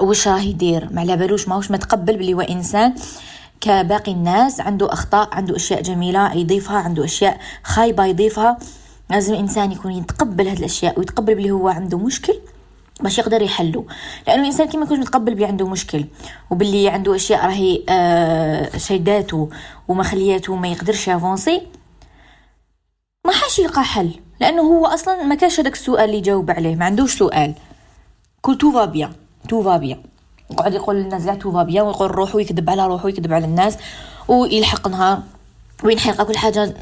واش 0.00 0.28
راه 0.28 0.40
يدير. 0.40 0.88
ما 0.92 1.00
على 1.00 1.16
بالوش 1.16 1.48
ماهوش 1.48 1.70
متقبل 1.70 2.16
بلي 2.16 2.34
هو 2.34 2.40
إنسان 2.40 2.94
كباقي 3.60 4.12
الناس 4.12 4.60
عنده 4.60 4.92
أخطاء 4.92 5.28
عنده 5.32 5.56
أشياء 5.56 5.82
جميلة 5.82 6.34
يضيفها 6.34 6.78
عنده 6.78 7.04
أشياء 7.04 7.40
خايبة 7.64 8.04
يضيفها. 8.04 8.58
لازم 9.10 9.34
الانسان 9.34 9.72
يكون 9.72 9.92
يتقبل 9.92 10.48
هذه 10.48 10.58
الأشياء 10.58 10.98
ويتقبل 10.98 11.34
بلي 11.34 11.50
هو 11.50 11.68
عنده 11.68 11.98
مشكل. 11.98 12.40
باش 13.00 13.18
يقدر 13.18 13.42
يحلو. 13.42 13.86
لأنه 14.26 14.42
الإنسان 14.42 14.68
كيما 14.68 14.84
يكونش 14.84 15.00
متقبل 15.00 15.34
بلي 15.34 15.44
عنده 15.44 15.68
مشكل 15.68 16.04
وبلي 16.50 16.88
عنده 16.88 17.16
أشياء 17.16 17.46
راهي 17.46 17.82
آه 17.88 18.70
وما 19.88 20.02
خلياتو 20.02 20.56
ما 20.56 20.68
يقدرش 20.68 21.08
يافونسي 21.08 21.62
ما 23.26 23.32
حاش 23.32 23.58
يلقى 23.58 23.84
حل. 23.84 24.10
لأنه 24.40 24.62
هو 24.62 24.86
أصلا 24.86 25.22
ما 25.22 25.34
كانش 25.34 25.60
هذاك 25.60 25.72
السؤال 25.72 26.04
اللي 26.04 26.16
يجاوب 26.16 26.50
عليه 26.50 26.76
ما 26.76 26.84
عندوش 26.84 27.18
سؤال. 27.18 27.54
كل 28.40 28.58
tout 28.58 28.72
va 28.72 28.84
bien 28.84 29.12
tout 29.48 29.62
va 29.62 29.76
bien. 29.76 30.02
يقعد 30.50 30.74
يقول 30.74 30.96
للناس 30.96 31.24
كاع 31.24 31.34
tout 31.34 31.52
va 31.52 31.62
bien 31.62 31.86
ويقول 31.86 32.10
روحو 32.10 32.38
يكذب 32.38 32.70
على 32.70 32.86
روحو 32.86 33.08
يكذب 33.08 33.32
على 33.32 33.44
الناس 33.44 33.78
ويلحق 34.28 34.88
نهار 34.88 35.22
وين 35.84 35.98
حيلقى 35.98 36.24
كل 36.24 36.36
حاجة 36.36 36.74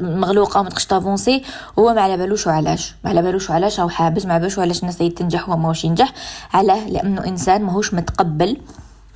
مغلوقة 0.00 0.60
وما 0.60 0.68
تقدرش 0.68 0.84
ت 0.84 0.91
avancer 0.91 1.42
هو 1.78 1.94
ما 1.94 2.00
على 2.00 2.16
بالوش 2.16 2.46
وعلاش؟ 2.46 2.94
ما 3.04 3.10
على 3.10 3.22
بالوش 3.22 3.50
وعلاش؟ 3.50 3.80
راهو 3.80 3.88
حابس 3.88 4.26
ما 4.26 4.38
بالوش 4.38 4.58
وعلاش 4.58 4.80
الناس 4.80 4.98
تنجح 4.98 5.48
وهو 5.48 5.58
ماهوش 5.58 5.84
ينجح؟ 5.84 6.12
علاه 6.52 6.88
لأنه 6.88 7.24
إنسان 7.24 7.62
ماهوش 7.62 7.94
متقبل 7.94 8.56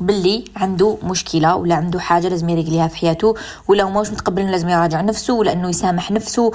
باللي 0.00 0.44
عنده 0.56 0.98
مشكلة 1.02 1.56
ولا 1.56 1.74
عنده 1.74 2.00
حاجة 2.00 2.28
لازم 2.28 2.48
ي 2.48 2.54
régli 2.54 2.83
ها 2.83 2.88
في 2.88 2.96
حياته 2.96 3.34
ولا 3.68 3.84
ماهوش 3.84 4.10
متقبل 4.10 4.50
لازم 4.50 4.68
يراجع 4.68 5.00
نفسه 5.00 5.34
ولا 5.34 5.52
إنه 5.52 5.68
يسامح 5.68 6.10
نفسه. 6.10 6.52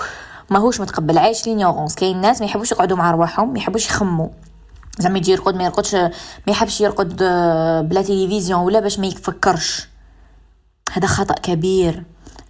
ماهوش 0.50 0.81
متقبل 0.81 1.17
عايش 1.17 1.48
l'ignorance 1.48 1.96
كاين 1.96 2.22
ناس 2.22 2.39
ما 2.39 2.46
يحبوش 2.46 2.72
يقعدوا 2.72 2.98
مع 2.98 3.12
رواحهم 3.12 3.53
ما 3.53 3.60
يحبوش 3.60 3.86
يخموا 3.86 4.27
زعما 5.00 5.17
يجي 5.17 5.31
يرقد 5.31 5.55
ما 5.55 5.63
يرقدش 5.63 5.96
ما 5.96 6.12
يحبش 6.48 6.81
يرقد 6.81 7.17
بلا 7.89 8.01
تلفزيون 8.01 8.60
ولا 8.62 8.79
باش 8.79 9.00
ما 9.00 9.08
يفكرش. 9.08 9.89
هذا 10.91 11.08
خطأ 11.08 11.34
كبير. 11.34 12.03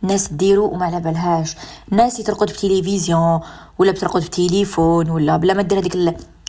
الناس 0.04 0.34
ديرو 0.34 0.66
وما 0.66 0.86
على 0.86 1.00
بالهاش. 1.00 1.56
الناس 1.92 2.18
ترقد 2.18 2.48
بتلفزيون 2.48 3.40
ولا 3.78 3.92
بترقد 3.92 4.22
بتليفون 4.22 5.10
ولا 5.10 5.38
بلا 5.38 5.54
ما 5.54 5.62
دير 5.62 5.80
هذيك 5.80 5.96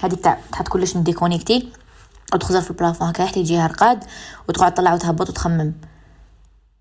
هذيك 0.02 0.20
تاع 0.20 0.38
تحط 0.52 0.68
كلش 0.68 0.96
déconnecté 0.96 1.68
وتخزر 2.34 2.60
في 2.60 2.70
ال 2.70 2.75
plafond 2.75 3.08
هكا 3.08 3.26
حتى 3.26 3.40
يجيها 3.40 3.66
رقاد 3.66 4.04
وتقعد 4.48 4.74
تطلع 4.74 4.94
وتهبط 4.94 5.28
وتخمم. 5.28 5.72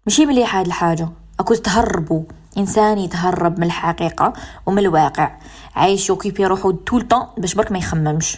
ماشي 0.05 0.25
مليح 0.25 0.55
هاد 0.55 0.65
الحاجة. 0.65 1.09
أكو 1.39 1.53
تهربوا 1.53 2.23
إنسان 2.57 2.97
يتهرب 2.97 3.59
من 3.59 3.63
الحقيقة 3.63 4.33
ومن 4.65 4.79
الواقع. 4.79 5.37
عايش 5.75 6.09
يوكيبي 6.09 6.45
روحو 6.45 6.71
طول 6.71 7.07
طون 7.07 7.27
باش 7.37 7.55
برك 7.55 7.71
ما 7.71 7.77
يخممش. 7.77 8.37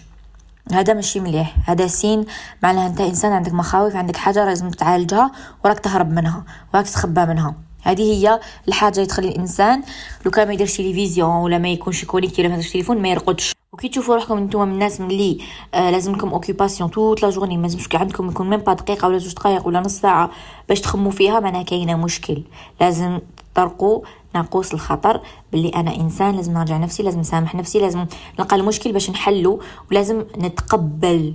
هذا 0.73 0.93
ماشي 0.93 1.19
مليح. 1.19 1.55
هذا 1.65 1.87
سين 1.87 2.25
معناها 2.63 2.87
أنت 2.87 3.01
إنسان 3.01 3.31
عندك 3.31 3.53
مخاوف 3.53 3.95
عندك 3.95 4.17
حاجة 4.17 4.45
لازم 4.45 4.69
تعالجها 4.69 5.31
وراك 5.65 5.79
تهرب 5.79 6.11
منها 6.11 6.43
وراك 6.73 6.89
تخبى 6.89 7.25
منها. 7.25 7.55
هذه 7.83 8.01
هي 8.01 8.39
الحاجة 8.67 8.95
اللي 8.95 9.05
تخلي 9.05 9.29
الإنسان 9.29 9.83
لو 10.25 10.31
كان 10.31 10.47
ما 10.47 10.53
يديرش 10.53 10.77
تلفزيون 10.77 11.29
ولا 11.29 11.57
ما 11.57 11.69
يكونش 11.69 12.05
كونيكتي 12.05 12.47
ما 12.47 12.55
التليفون 12.55 13.01
ما 13.01 13.09
يرقدش. 13.09 13.60
وكي 13.73 13.89
تشوفوا 13.89 14.15
روحكم 14.15 14.39
نتوما 14.39 14.65
من 14.65 14.73
الناس 14.73 15.01
ملي 15.01 15.37
آه 15.73 15.91
لازمكم 15.91 16.29
occupation 16.33 16.91
toute 16.91 17.23
la 17.23 17.29
journée 17.29 17.57
ما 17.57 17.61
لازمش 17.61 17.95
عندكم 17.95 18.29
يكون 18.29 18.49
même 18.49 18.59
pas 18.59 18.73
دقيقة 18.73 19.07
ولا 19.07 19.17
زوج 19.17 19.33
دقائق 19.33 19.67
ولا 19.67 19.79
نص 19.79 19.91
ساعة 19.99 20.31
باش 20.69 20.81
تخموا 20.81 21.11
فيها 21.11 21.39
معناها 21.39 21.63
كاينة 21.63 21.95
مشكل. 21.95 22.43
لازم 22.81 23.19
تطرقوا 23.53 24.01
ناقوس 24.35 24.73
الخطر 24.73 25.21
باللي 25.51 25.69
أنا 25.69 25.95
إنسان 25.95 26.35
لازم 26.35 26.53
نرجع 26.53 26.77
نفسي 26.77 27.03
لازم 27.03 27.19
نسامح 27.19 27.55
نفسي 27.55 27.79
لازم 27.79 28.05
نلقى 28.39 28.55
المشكل 28.55 28.91
باش 28.91 29.09
نحلو 29.09 29.59
ولازم 29.91 30.23
نتقبل 30.37 31.33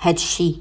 هاد 0.00 0.14
الشيء 0.14 0.56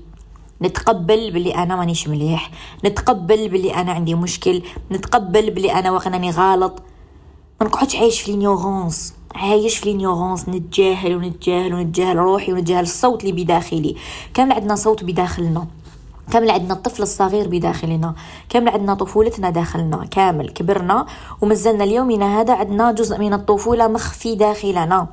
نتقبل 0.61 1.31
بلي 1.31 1.55
أنا 1.55 1.75
مانيش 1.75 2.07
مليح. 2.07 2.51
نتقبل 2.85 3.49
بلي 3.49 3.75
أنا 3.75 3.91
عندي 3.91 4.15
مشكل. 4.15 4.61
نتقبل 4.91 5.51
بلي 5.51 5.73
أنا 5.73 5.91
واخناني 5.91 6.31
غلط. 6.31 6.81
ما 7.61 7.67
نقعدش 7.67 7.95
عايش 7.95 8.21
في 8.21 8.31
l'ignorance 8.31 9.13
عايش 9.36 9.77
في 9.77 9.86
l'ignorance 9.89 10.50
نتجاهل 10.50 11.15
ونتجاهل 11.15 11.74
ونتجاهل 11.74 12.17
روحي 12.17 12.53
ونتجاهل 12.53 12.84
الصوت 12.84 13.24
اللي 13.24 13.43
بداخلي. 13.43 13.96
كامل 14.34 14.51
عندنا 14.51 14.75
صوت 14.75 15.03
بداخلنا. 15.03 15.67
كامل 16.31 16.51
عندنا 16.51 16.74
الطفل 16.74 17.03
الصغير 17.03 17.48
بداخلنا. 17.48 18.15
كامل 18.50 18.69
عندنا 18.69 18.93
طفولتنا 18.93 19.50
داخلنا. 19.50 20.05
كامل. 20.05 20.50
كبرنا 20.50 21.05
ومازلنا 21.41 21.84
اليومنا 21.84 22.41
هذا 22.41 22.53
عندنا 22.53 22.91
جزء 22.91 23.17
من 23.17 23.34
الطفولة 23.34 23.88
مخفي 23.88 24.36
داخلنا. 24.36 25.07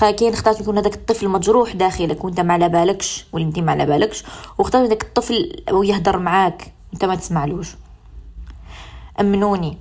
كاين 0.00 0.32
اختارت 0.32 0.60
يكون 0.60 0.78
هذاك 0.78 0.94
الطفل 0.94 1.28
مجروح 1.28 1.72
داخلك 1.72 2.24
وانت 2.24 2.40
ما 2.40 2.52
على 2.52 2.68
بالكش 2.68 3.26
ولا 3.32 3.44
انت 3.44 3.58
ما 3.58 3.72
على 3.72 3.86
بالكش. 3.86 4.24
واختارت 4.58 4.86
هذاك 4.86 5.02
الطفل 5.02 5.62
ويهدر 5.72 6.18
معاك. 6.18 6.72
انت 6.94 7.04
ما 7.04 7.14
تسمعلوش. 7.14 7.76
أمنوني. 9.20 9.78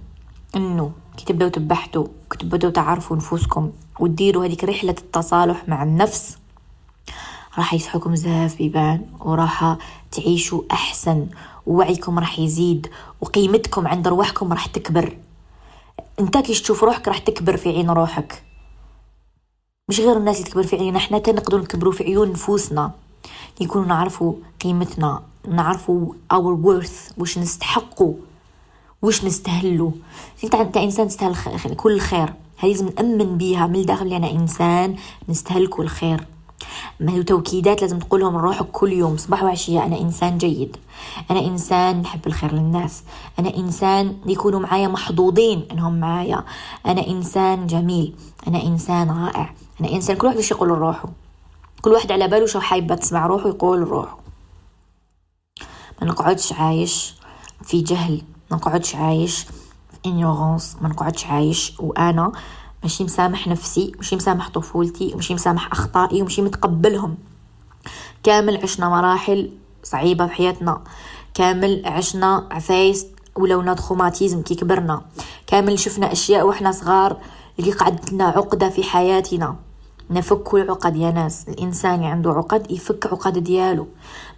انه 0.55 0.91
كي 1.21 1.33
تبداو 1.33 1.49
تبحثوا 1.49 2.07
كي 2.31 2.37
تبداو 2.37 2.71
تعرفوا 2.71 3.17
نفوسكم 3.17 3.71
وديروا 3.99 4.45
هذيك 4.45 4.63
رحلة 4.63 4.95
التصالح 4.97 5.67
مع 5.67 5.83
النفس. 5.83 6.37
راح 7.57 7.73
يفتحوكم 7.73 8.11
بزاف 8.11 8.57
بيبان 8.57 9.05
وراح 9.19 9.77
تعيشوا 10.11 10.61
أحسن 10.71 11.27
ووعيكم 11.65 12.19
راح 12.19 12.39
يزيد 12.39 12.87
وقيمتكم 13.21 13.87
عند 13.87 14.07
روحكم 14.07 14.53
راح 14.53 14.65
تكبر. 14.65 15.17
انت 16.19 16.37
كي 16.37 16.53
تشوف 16.53 16.83
روحك 16.83 17.07
راح 17.07 17.17
تكبر 17.17 17.57
في 17.57 17.69
عين 17.69 17.89
روحك. 17.89 18.43
مش 19.89 19.99
غير 19.99 20.17
الناس 20.17 20.37
اللي 20.37 20.49
تكبر 20.49 20.63
في 20.63 20.75
عيننا 20.75 20.97
إحنا 20.97 21.19
تنقدر 21.19 21.61
نكبروا 21.61 21.93
في 21.93 22.03
عيون 22.03 22.31
نفوسنا. 22.31 22.91
يكونوا 23.61 23.87
نعرفوا 23.87 24.33
قيمتنا 24.63 25.23
نعرفوا 25.47 26.13
our 26.33 26.57
worth 26.65 27.17
واش 27.17 27.37
نستحقوا. 27.37 28.13
واش 29.01 29.25
نستهلوا 29.25 29.91
انت 30.43 30.55
انت 30.55 30.77
انسان 30.77 31.07
تستاهل 31.07 31.75
كل 31.75 31.93
الخير 31.93 32.33
هذه 32.57 32.71
لازم 32.71 32.89
نأمن 32.97 33.37
بيها 33.37 33.67
من 33.67 33.75
الداخل 33.75 34.13
أنا 34.13 34.31
إنسان 34.31 34.95
نستهل 35.29 35.67
كل 35.67 35.87
خير 35.87 36.25
توكيدات 37.27 37.81
لازم 37.81 37.99
تقولهم 37.99 38.37
لروحك 38.37 38.65
كل 38.71 38.93
يوم 38.93 39.17
صباح 39.17 39.43
وعشية. 39.43 39.83
أنا 39.83 39.99
إنسان 39.99 40.37
جيد. 40.37 40.77
أنا 41.31 41.39
إنسان 41.39 42.01
نحب 42.01 42.27
الخير 42.27 42.53
للناس. 42.53 43.03
أنا 43.39 43.57
إنسان 43.57 44.17
يكونوا 44.25 44.59
معايا 44.59 44.87
محظوظين 44.87 45.67
إنهم 45.71 45.99
معايا. 45.99 46.43
أنا 46.85 47.07
إنسان 47.07 47.67
جميل. 47.67 48.15
أنا 48.47 48.63
إنسان 48.63 49.09
رائع. 49.09 49.53
أنا 49.81 49.91
إنسان 49.91 50.15
كل 50.15 50.27
واحد 50.27 50.37
إيش 50.37 50.51
يقول 50.51 50.69
لروحه. 50.69 51.09
كل 51.81 51.91
واحد 51.91 52.11
على 52.11 52.27
باله 52.27 52.45
شو 52.45 52.59
حايب 52.59 52.95
تسمع 52.95 53.27
روحه 53.27 53.49
يقول 53.49 53.81
لروحه. 53.81 54.17
ما 56.01 56.07
نقعدش 56.07 56.53
عايش 56.53 57.15
في 57.63 57.81
جهل. 57.81 58.21
ما 58.51 58.57
نقعدش 58.57 58.95
عايش 58.95 59.39
في 59.91 59.97
انيورونس 60.05 60.77
ما 60.81 60.89
نقعدش 60.89 61.25
عايش. 61.25 61.73
وأنا 61.79 62.31
ماشي 62.83 63.03
مسامح 63.03 63.47
نفسي 63.47 63.91
ماشي 63.97 64.15
مسامح 64.15 64.49
طفولتي 64.49 65.15
ماشي 65.15 65.33
مسامح 65.33 65.71
أخطائي 65.71 66.21
وماشي 66.21 66.41
متقبلهم. 66.41 67.17
كامل 68.23 68.57
عشنا 68.63 68.89
مراحل 68.89 69.51
صعيبة 69.83 70.27
في 70.27 70.33
حياتنا. 70.33 70.81
كامل 71.33 71.81
عشنا 71.85 72.47
عفايس 72.51 73.05
ولونا 73.35 73.73
تخوماتيزم 73.73 74.41
كي 74.41 74.55
كبرنا. 74.55 75.01
كامل 75.47 75.79
شفنا 75.79 76.11
أشياء 76.11 76.47
وإحنا 76.47 76.71
صغار 76.71 77.17
اللي 77.59 77.71
قعدت 77.71 78.13
لنا 78.13 78.25
عقدة 78.25 78.69
في 78.69 78.83
حياتنا. 78.83 79.55
نفك 80.09 80.53
العقد 80.53 80.95
يا 80.95 81.11
ناس. 81.11 81.45
الإنسان 81.49 81.95
اللي 81.95 82.05
عنده 82.05 82.31
عقد 82.31 82.71
يفك 82.71 83.05
عقد 83.05 83.37
ديالو 83.37 83.87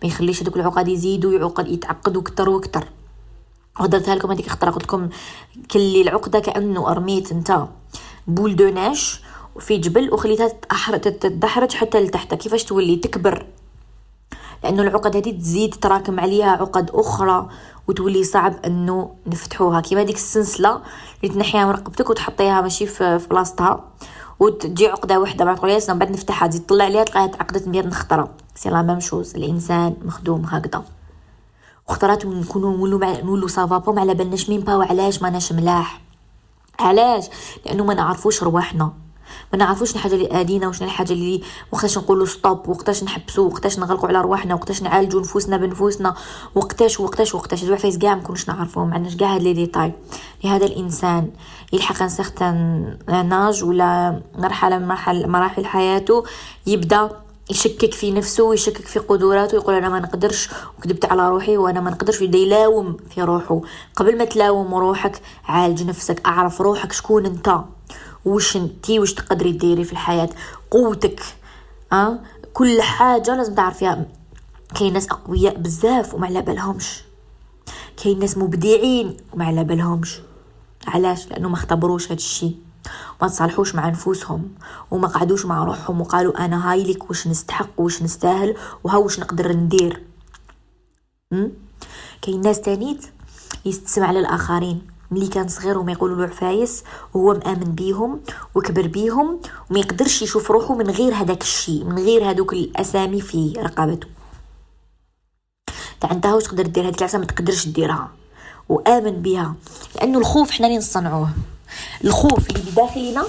ما 0.04 0.08
يخليش 0.08 0.44
هذوك 0.44 0.56
العقد 0.56 0.88
يزيدوا 0.88 1.34
يعقد 1.34 1.68
يتعقدوا 1.68 2.22
أكثر 2.22 2.50
وأكثر 2.50 2.86
ودرتها 3.80 4.16
لكم 4.16 4.32
هذيك 4.32 4.46
الخطره 4.46 4.72
قلت 4.72 4.84
لكم 4.84 5.10
كلي 5.72 6.02
العقده 6.02 6.40
كأنه 6.40 6.92
أرميت 6.92 7.32
أنت 7.32 7.68
بول 8.28 8.56
دو 8.56 8.70
ناش 8.70 9.22
وفي 9.56 9.78
جبل 9.78 10.14
وخليتها 10.14 10.48
تتدحرج 10.98 11.74
حتى 11.74 12.00
لتحت. 12.00 12.34
كيفاش 12.34 12.64
تولي 12.64 12.96
تكبر؟ 12.96 13.46
لأنه 14.64 14.82
العقد 14.82 15.16
هذه 15.16 15.32
تزيد 15.32 15.76
تراكم 15.76 16.20
عليها 16.20 16.52
عقد 16.52 16.90
أخرى 16.94 17.50
وتولي 17.88 18.24
صعب 18.24 18.56
أنه 18.66 19.16
نفتحوها. 19.28 19.82
كيما 19.82 20.04
ديك 20.04 20.16
السلسلة 20.16 20.82
اللي 21.24 21.34
تنحيها 21.34 21.66
من 21.66 21.72
رقبتك 21.72 22.10
وتحطيها 22.10 22.62
ماشي 22.62 22.86
في 22.86 23.20
بلاصتها 23.30 23.84
وتجي 24.40 24.88
عقدة 24.88 25.20
واحدة 25.20 25.46
بعد 25.46 25.58
تقولي 25.58 25.80
من 25.90 26.00
بعد 26.00 26.12
نفتحها 26.12 26.48
تزيد 26.48 26.66
تطلع 26.66 26.86
عليها 26.86 27.04
تلقاها 27.04 27.28
تعقدت 27.28 27.68
مية 27.68 27.82
نخطرة. 27.82 28.30
c'est 28.56 28.70
la 28.70 28.82
même 28.82 29.00
chose. 29.00 29.36
الإنسان 29.36 29.96
مخدوم 30.06 30.46
هكذا. 30.46 30.84
وخطرات 31.90 32.26
نكونوا 32.26 32.78
نولو 32.78 32.98
مع 32.98 33.20
نولو 33.20 33.48
سافابو 33.48 33.94
ما 33.94 34.02
على 34.02 34.14
بالناش 34.14 34.50
مين 34.50 34.60
باو 34.62 34.82
علاش 34.82 35.22
ماناش 35.22 35.52
ملاح؟ 35.52 36.02
علاش؟ 36.80 37.26
لأنه 37.66 37.84
ما 37.84 37.94
نعرفوش 37.94 38.44
رواحنا. 38.44 38.94
ما 39.54 39.60
نعرفوش 39.60 39.90
شنو 39.90 39.98
الحاجة 39.98 40.14
اللي 40.16 40.40
ادينا 40.42 40.68
وشنو 40.68 40.88
الحاجة 40.88 41.14
اللي 41.14 41.42
وقتاش 41.72 41.98
نقولوا 41.98 42.26
stop 42.26 42.70
وقتاش 42.70 43.04
نحبسوا 43.04 43.50
وقتاش 43.50 43.80
نغلقوا 43.80 44.08
على 44.08 44.22
رواحنا 44.22 44.56
وقتاش 44.56 44.82
نعالجوا 44.84 45.22
نفوسنا 45.22 45.58
بنفوسنا. 45.58 46.16
وقتاش 46.56 47.00
وقتاش 47.00 47.36
وقتاش. 47.36 47.64
هاد 47.64 47.68
العفايس 47.68 47.98
كاع 47.98 48.16
ما 48.16 48.22
كناش 48.22 48.50
نعرفوهم. 48.50 48.88
ما 48.88 48.96
عندناش 48.96 49.16
كاع 49.16 49.36
هاد 49.36 49.42
les 49.42 49.54
détails. 49.54 49.94
لهذا 50.44 50.66
الإنسان 50.66 51.32
يلحق 51.74 52.02
un 52.02 52.10
certain 52.10 52.98
âge 53.08 53.64
ولا 53.64 54.22
مرحله 54.38 54.78
من 54.78 54.88
مراحل 55.32 55.66
حياته 55.66 56.24
يبدأ 56.68 57.23
يشكك 57.50 57.94
في 57.94 58.12
نفسه 58.12 58.44
ويشكك 58.44 58.88
في 58.88 59.00
قدراته 59.00 59.58
ويقول 59.58 59.76
أنا 59.76 59.90
ما 59.90 60.00
نقدرش 60.00 60.50
وكذبت 60.78 61.06
على 61.06 61.30
روحي 61.30 61.58
وأنا 61.58 61.82
ما 61.82 61.92
نقدرش. 61.92 62.22
ويبدا 62.22 62.38
يلاوم 62.38 62.98
في 63.10 63.22
روحه. 63.22 63.62
قبل 63.96 64.18
ما 64.18 64.26
تلاوم 64.26 64.76
روحك 64.76 65.22
عالج 65.46 65.84
نفسك 65.84 66.22
أعرف 66.26 66.62
روحك 66.62 66.92
شكون 66.92 67.26
أنت. 67.26 67.60
وش 68.26 68.58
انتي 68.58 69.00
وش 69.00 69.14
تقدري 69.14 69.52
ديري 69.52 69.84
في 69.84 69.92
الحياة؟ 69.92 70.30
قوتك 70.72 71.22
أه؟ 71.94 72.20
كل 72.54 72.82
حاجة 72.82 73.36
لازم 73.36 73.56
تعرفيها. 73.56 74.06
كاين 74.76 74.94
ناس 74.94 75.08
أقوياء 75.08 75.58
بزاف 75.58 76.14
وما 76.14 76.28
على 76.28 76.42
بالهمش. 76.42 77.04
كاين 78.04 78.20
ناس 78.20 78.38
مبدعين 78.38 79.18
وما 79.34 79.46
على 79.46 79.64
بالهمش. 79.64 80.20
علاش؟ 80.88 81.28
لأنه 81.28 81.50
ما 81.50 81.56
اختبروش 81.56 82.12
هاد 82.12 82.18
الشي. 82.18 82.56
ما 83.22 83.28
تصالحوش 83.28 83.76
مع 83.76 83.90
نفوسهم 83.90 84.50
وما 84.92 85.08
قعدوش 85.08 85.46
مع 85.46 85.64
روحهم 85.64 86.02
وقالوا 86.02 86.46
أنا 86.46 86.72
هاي 86.72 86.84
لك 86.84 87.10
واش 87.10 87.28
نستحق 87.28 87.70
واش 87.78 88.04
نستاهل 88.04 88.56
وها 88.84 88.98
واش 88.98 89.20
نقدر 89.20 89.52
ندير. 89.52 90.04
كاين 92.22 92.42
ناس 92.42 92.62
تانيت 92.62 93.06
يستسمع 93.66 94.12
للآخرين. 94.12 94.88
ملي 95.12 95.28
كان 95.28 95.48
صغير 95.48 95.78
وما 95.78 95.92
يقولوا 95.92 96.18
له 96.18 96.24
عفايس 96.24 96.84
وهو 97.14 97.34
مآمن 97.34 97.76
بيهم 97.76 98.22
وكبر 98.56 98.88
بيهم 98.88 99.40
وما 99.70 99.80
يقدرش 99.80 100.22
يشوف 100.22 100.52
روحه 100.52 100.76
من 100.76 100.90
غير 100.90 101.14
هذاك 101.14 101.42
الشيء 101.42 101.84
من 101.84 102.00
غير 102.00 102.30
هذوك 102.30 102.54
الأسامي 102.54 103.22
في 103.22 103.54
رقبته. 103.58 104.08
عندها 106.04 106.34
واش 106.34 106.44
تقدر 106.44 106.66
دير 106.66 106.84
هذيك 106.84 107.00
العصا 107.00 107.18
ما 107.18 107.26
تقدرش 107.26 107.68
ديرها 107.68 108.12
وآمن 108.70 109.22
بها 109.22 109.56
لأنه 109.96 110.20
الخوف 110.20 110.52
حنا 110.52 110.68
اللي 110.68 110.78
نصنعوه. 110.78 111.30
الخوف 112.04 112.50
اللي 112.50 112.72
بداخلنا. 112.72 113.24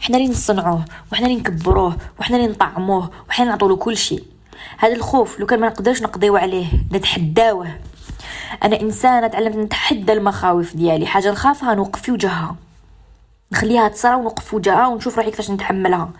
حنا 0.00 0.16
اللي 0.16 0.28
نصنعوه 0.28 0.84
وحنا 1.12 1.26
اللي 1.26 1.38
نكبروه 1.38 1.96
وحنا 2.20 2.36
اللي 2.36 2.48
نطعموه 2.48 3.10
وحنا 3.28 3.42
اللي 3.42 3.50
نعطولو 3.50 3.76
كل 3.76 3.96
شيء. 3.96 4.24
هذا 4.78 4.92
الخوف 4.92 5.40
لو 5.40 5.46
كان 5.46 5.60
ما 5.60 5.66
نقدرش 5.66 6.02
نقضيو 6.02 6.36
عليه 6.36 6.66
نتحداوه. 6.92 7.78
أنا 8.64 8.80
إنسانة 8.80 9.26
تعلمت 9.26 9.56
نتحدى 9.56 10.12
المخاوف 10.12 10.76
ديالي. 10.76 11.06
حاجة 11.06 11.30
نخافها 11.30 11.74
نوقف 11.74 12.02
في 12.02 12.12
وجهها. 12.12 12.56
نخليها 13.52 13.88
تصرى 13.88 14.14
ونوقف 14.14 14.44
في 14.44 14.56
وجهها 14.56 14.86
ونشوف 14.86 15.16
روحي 15.16 15.30
كيفاش 15.30 15.50
نتحملها. 15.50 16.10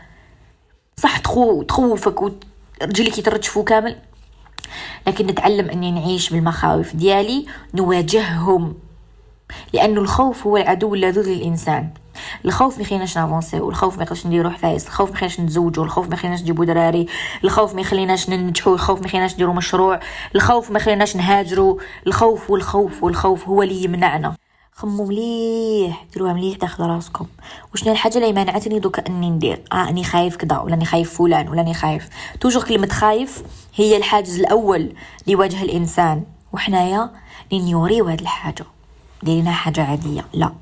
صح 0.97 1.19
تخو 1.19 1.62
تخوفك 1.62 2.23
ورجليك 2.23 3.19
يترجفوا 3.19 3.65
كامل. 3.65 3.97
لكن 5.07 5.27
نتعلم 5.27 5.71
أني 5.71 5.91
نعيش 5.91 6.31
بالمخاوف 6.31 6.97
ديالي 6.97 7.47
نواجههم. 7.75 8.75
لأنه 9.73 10.01
الخوف 10.01 10.47
هو 10.47 10.57
العدو 10.57 10.95
اللدود 10.95 11.27
للإنسان. 11.27 11.91
الخوف 12.45 12.77
ما 12.77 12.83
يخليناش 12.83 13.19
نافونسيو 13.19 13.71
الخوف 13.71 13.97
ما 13.97 14.03
يخليناش 14.03 14.27
نديرو 14.27 14.51
حفايس 14.51 14.87
الخوف 14.87 15.11
ما 15.11 15.15
يخليناش 15.15 15.41
نتزوجوا 15.41 15.85
الخوف 15.85 16.09
ما 16.09 16.15
يخليناش 16.15 16.41
نجيبو 16.41 16.65
دراري 16.65 17.07
الخوف 17.45 17.75
ما 17.75 17.81
يخليناش 17.81 18.31
ننجحوا 18.31 18.75
الخوف 18.75 19.01
ما 19.01 19.07
يخليناش 19.07 19.35
نديرو 19.35 19.53
مشروع 19.53 20.01
الخوف 20.35 20.71
ما 20.71 20.79
يخليناش 20.79 21.17
نهاجروا 21.17 21.79
الخوف 22.07 22.51
والخوف 22.51 23.03
والخوف 23.03 23.49
هو 23.49 23.63
اللي 23.63 23.85
يمنعنا. 23.85 24.35
خمو 24.73 25.05
مليح 25.05 26.05
ديروها 26.13 26.33
مليح 26.33 26.59
داخل 26.59 26.85
راسكم. 26.85 27.27
وشنو 27.75 27.93
الحاجة 27.93 28.19
اللي 28.19 28.33
مانعتني 28.33 28.79
دوكا 28.79 29.07
أني 29.07 29.31
ندير؟ 29.31 29.63
آه 29.73 29.89
أني 29.89 30.05
خايف 30.05 30.37
كذا 30.37 30.59
ولا 30.59 30.75
أني 30.75 30.85
خايف 30.85 31.19
فلان 31.19 31.49
ولا 31.49 31.61
أني 31.61 31.75
خايف. 31.75 32.09
توجور 32.41 32.65
كلمة 32.65 32.89
خايف 32.89 33.43
هي 33.75 33.97
الحاجز 33.97 34.39
الأول 34.41 34.93
لوجه 35.27 35.63
الإنسان. 35.63 36.25
وحنايا 36.53 37.11
نيوريو 37.53 38.05
هاد 38.05 38.21
الحاجة. 38.21 38.65
ديرينها 39.23 39.53
حاجة 39.53 39.85
عادية. 39.85 40.27
لا. 40.33 40.53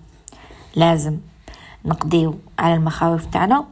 لازم 0.74 1.18
نقضيو 1.84 2.38
على 2.58 2.74
المخاوف 2.74 3.24
تاعنا 3.26 3.64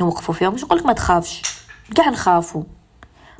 نوقفوا 0.00 0.34
فيهم. 0.34 0.54
مش 0.54 0.64
نقولك 0.64 0.86
ما 0.86 0.92
تخافش 0.92 1.42
كاع 1.94 2.08
نخافوا 2.08 2.62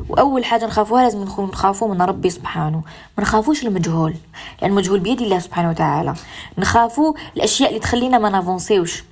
وأول 0.08 0.44
حاجة 0.44 0.66
نخافوها 0.66 1.02
لازم 1.02 1.22
نكون 1.22 1.44
نخافوا 1.44 1.94
من 1.94 2.02
ربي 2.02 2.30
سبحانه. 2.30 2.82
ما 3.18 3.24
نخافوش 3.24 3.62
المجهول. 3.62 4.10
لأن 4.10 4.20
يعني 4.62 4.72
المجهول 4.72 5.00
بيد 5.00 5.20
الله 5.20 5.38
سبحانه 5.38 5.70
وتعالى. 5.70 6.14
نخافوا 6.58 7.14
الأشياء 7.36 7.68
اللي 7.68 7.80
تخلينا 7.80 8.18
ما 8.18 8.28
نافونسيوش. 8.28 9.04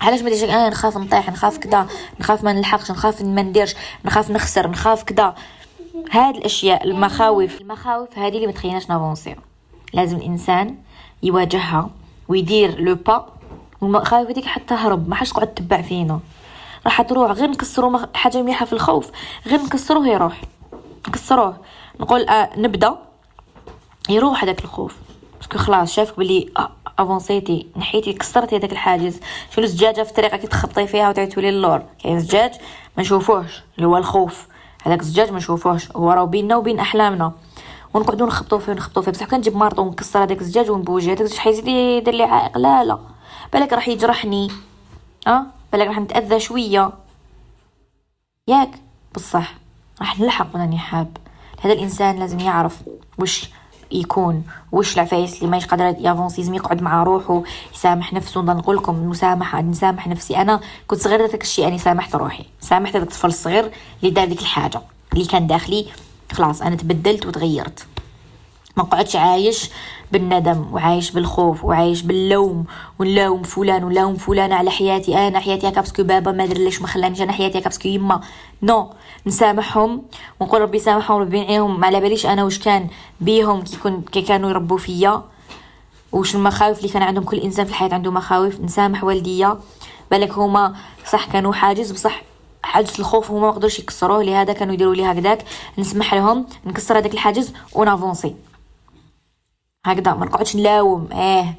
علاش 0.00 0.20
ما 0.20 0.30
أنا 0.44 0.68
نخاف 0.68 0.96
نطيح 0.96 1.30
نخاف 1.30 1.58
كدا. 1.58 1.86
نخاف 2.20 2.44
ما 2.44 2.52
نلحقش 2.52 2.90
نخاف 2.90 3.22
ما 3.22 3.42
نديرش. 3.42 3.74
نخاف 4.04 4.30
نخسر 4.30 4.68
نخاف 4.70 5.02
كدا. 5.02 5.34
هاد 6.10 6.36
الأشياء 6.36 6.84
المخاوف. 6.84 7.60
المخاوف 7.60 8.18
هذه 8.18 8.34
اللي 8.36 8.46
ما 8.46 8.52
تخليناش 8.52 8.88
نافونسيو. 8.88 9.34
لازم 9.92 10.16
الإنسان 10.16 10.76
يواجهها 11.22 11.90
ويدير 12.28 12.80
لو 12.80 12.94
با 12.94 13.26
والمخاوف 13.80 14.28
هذيك 14.28 14.44
حتى 14.44 14.74
هرب 14.74 15.08
ما 15.08 15.14
حاش 15.14 15.30
تقعد 15.30 15.54
تتبع 15.54 15.82
فينا. 15.82 16.20
راح 16.84 17.02
تروح 17.02 17.30
غير 17.30 17.50
نكسروا 17.50 17.90
مخ... 17.90 18.04
حاجة 18.14 18.42
مليحة 18.42 18.66
في 18.66 18.72
الخوف. 18.72 19.10
غير 19.46 19.60
نكسروه 19.60 20.08
يروح. 20.08 20.40
نكسروه. 21.08 21.56
نقول 22.00 22.28
آه 22.28 22.50
نبدأ. 22.56 22.98
يروح 24.08 24.42
هذاك 24.42 24.64
الخوف. 24.64 24.96
parce 25.38 25.50
que 25.50 25.58
خلاص 25.58 25.92
شافك 25.92 26.18
بلي 26.18 26.52
avancé 26.98 27.49
تي 27.49 27.66
نحيتي 27.76 28.12
كسرتي 28.12 28.56
هذاك 28.56 28.72
الحاجز. 28.72 29.20
شنو 29.50 29.64
الزجاجة 29.64 30.02
في 30.02 30.10
الطريقة 30.10 30.36
كي 30.36 30.46
تخبطي 30.46 30.86
فيها 30.86 31.08
وتعيطي 31.08 31.34
تولي 31.34 31.48
اللور. 31.48 31.82
كاين 32.02 32.20
زجاج 32.20 32.52
ما 32.96 33.02
نشوفوهش 33.02 33.62
اللي 33.76 33.86
هو 33.86 33.96
الخوف. 33.96 34.46
هذاك 34.82 35.00
الزجاج 35.00 35.30
ما 35.30 35.36
نشوفوهش. 35.36 35.90
هو 35.96 36.12
راه 36.12 36.24
بيننا 36.24 36.56
وبين 36.56 36.80
أحلامنا. 36.80 37.32
ونقعدوا 37.96 38.26
نخبطوا 38.26 38.58
فيه 38.58 38.72
نخبطوا 38.72 39.02
فيه 39.02 39.10
بصح 39.10 39.26
كان 39.26 39.40
نجيب 39.40 39.56
marteau 39.56 39.82
ونكسر 39.82 40.22
هذاك 40.22 40.40
الزجاج 40.40 40.70
ونبوجي. 40.70 41.08
هذاك 41.08 41.20
الزجاج 41.20 41.38
حيزيد 41.38 41.68
يدير 41.68 42.14
لي 42.14 42.22
عائق. 42.22 42.58
لا 42.58 42.84
لا. 42.84 42.98
بالك 43.52 43.72
راح 43.72 43.88
يجرحني. 43.88 44.50
أه؟ 45.26 45.42
بالك 45.72 45.86
راح 45.86 45.98
نتأذى 45.98 46.40
شوية. 46.40 46.92
ياك؟ 48.48 48.70
بصح. 49.14 49.54
راح 50.00 50.20
نلحق 50.20 50.56
من 50.56 50.60
أني 50.60 50.78
حاب. 50.78 51.16
هذا 51.60 51.72
الإنسان 51.72 52.18
لازم 52.18 52.40
يعرف 52.40 52.82
وش 53.18 53.50
يكون 53.90 54.44
وش 54.72 54.94
العفايس 54.94 55.38
اللي 55.38 55.50
مايش 55.50 55.66
قادر 55.66 55.96
ي 55.98 56.03
avancer 56.03 56.40
لازم 56.40 56.54
يقعد 56.54 56.82
مع 56.82 57.02
روحه 57.02 57.42
يسامح 57.74 58.12
نفسه. 58.12 58.40
نقول 58.42 58.76
لكم 58.76 58.94
المسامحة 58.94 59.60
نسامح 59.60 60.06
نفسي. 60.08 60.36
أنا 60.36 60.60
كنت 60.86 61.00
صغيرة 61.00 61.26
ذاك 61.26 61.42
الشيء 61.42 61.68
أنا 61.68 61.78
سامحت 61.78 62.14
روحي. 62.16 62.44
سامحت 62.60 62.96
هذاك 62.96 63.08
الطفل 63.08 63.28
الصغير 63.28 63.72
اللي 64.00 64.10
دار 64.10 64.26
ديك 64.28 64.40
الحاجة 64.40 64.80
اللي 65.12 65.24
كان 65.24 65.46
داخلي. 65.46 65.86
خلاص 66.32 66.62
أنا 66.62 66.76
تبدلت 66.76 67.26
وتغيرت. 67.26 67.86
ما 68.76 68.82
قعدش 68.82 69.16
عايش 69.16 69.70
بالندم 70.12 70.66
وعايش 70.72 71.10
بالخوف 71.10 71.64
وعايش 71.64 72.02
باللوم 72.02 72.64
ونلوم 72.98 73.42
فلان 73.42 73.84
ونلوم 73.84 74.16
فلان 74.16 74.52
على 74.52 74.70
حياتي 74.70 75.28
أنا 75.28 75.40
حياتي 75.40 75.68
هكا 75.68 75.80
parce 75.80 75.94
que 75.94 76.02
بابا 76.02 76.32
ما 76.32 76.44
أدري 76.44 76.64
ليش 76.64 76.82
ما 76.82 76.86
خلانيش 76.88 77.20
أنا 77.20 77.32
حياتي 77.32 77.58
هكا 77.58 77.64
parce 77.64 77.79
que 77.79 77.88
يما. 77.88 78.20
non 78.62 78.90
نسامحهم 79.26 80.02
ونقول 80.40 80.60
ربي 80.60 80.78
سامحهم 80.78 81.20
ربي 81.20 81.38
يعينهم 81.38 81.80
ما 81.80 81.86
على 81.86 82.00
باليش 82.00 82.26
أنا 82.26 82.44
واش 82.44 82.58
كان 82.58 82.88
بيهم 83.20 83.62
كي, 83.62 83.76
كن 83.76 84.02
كي 84.02 84.22
كانوا 84.22 84.50
يربوا 84.50 84.78
فيا. 84.78 85.22
وش 86.12 86.34
المخاوف 86.34 86.78
اللي 86.78 86.88
كان 86.88 87.02
عندهم 87.02 87.24
كل 87.24 87.36
إنسان 87.36 87.64
في 87.64 87.70
الحياة 87.70 87.94
عنده 87.94 88.10
مخاوف. 88.10 88.60
نسامح 88.60 89.04
والديا 89.04 89.58
بالك 90.10 90.32
هما 90.32 90.74
صح 91.12 91.26
كانوا 91.26 91.52
حاجز 91.52 91.92
بصح 91.92 92.22
حاجز 92.66 92.92
الخوف 92.98 93.30
هما 93.30 93.40
ما 93.40 93.50
قدروش 93.50 93.78
يكسروه 93.78 94.22
لهذا 94.22 94.52
كانوا 94.52 94.74
يديروا 94.74 94.94
لي 94.94 95.04
هكذاك. 95.04 95.44
نسمح 95.78 96.14
لهم 96.14 96.46
نكسر 96.66 96.98
هذاك 96.98 97.14
الحاجز 97.14 97.52
ون 97.72 97.86
avancer 97.86 98.34
هكذا 99.86 100.14
ما 100.14 100.26
نقعدش 100.26 100.56
نلاوم. 100.56 101.08
إيه 101.12 101.54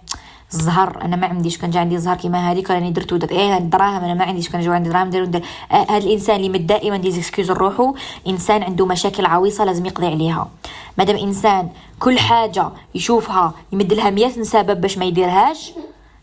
الزهر 0.54 1.02
أنا 1.02 1.16
ما 1.16 1.28
عنديش 1.28 1.58
كان 1.58 1.70
جا 1.72 1.80
عندي 1.80 1.98
زهر 1.98 2.18
كيما 2.18 2.52
هذيك 2.52 2.72
راني 2.72 2.92
درت 2.92 3.14
ودرت. 3.14 3.32
إيه 3.32 3.58
الدراهم 3.58 4.04
أنا 4.04 4.14
ما 4.14 4.24
عنديش 4.26 4.50
كان 4.50 4.62
جا 4.62 4.72
عندي 4.72 4.90
دراهم 4.90 5.10
دير 5.10 5.22
ودر 5.24 5.42
آه 5.72 5.76
هذا 5.90 5.98
الإنسان 5.98 6.36
اللي 6.36 6.50
مد 6.50 6.68
دائما 6.68 6.98
des 6.98 7.12
excuses 7.12 7.52
لروحو 7.52 7.96
إنسان 8.28 8.64
عنده 8.64 8.86
مشاكل 8.86 9.26
عويصة 9.26 9.64
لازم 9.64 9.86
يقضي 9.86 10.08
عليها. 10.08 10.50
مادام 10.98 11.16
إنسان 11.16 11.70
كل 12.00 12.20
حاجة 12.20 12.70
يشوفها 12.96 13.54
يمد 13.72 13.94
لها 13.94 14.10
100 14.10 14.44
سبب 14.44 14.82
باش 14.82 14.98
ما 14.98 15.06
يديرهاش 15.06 15.72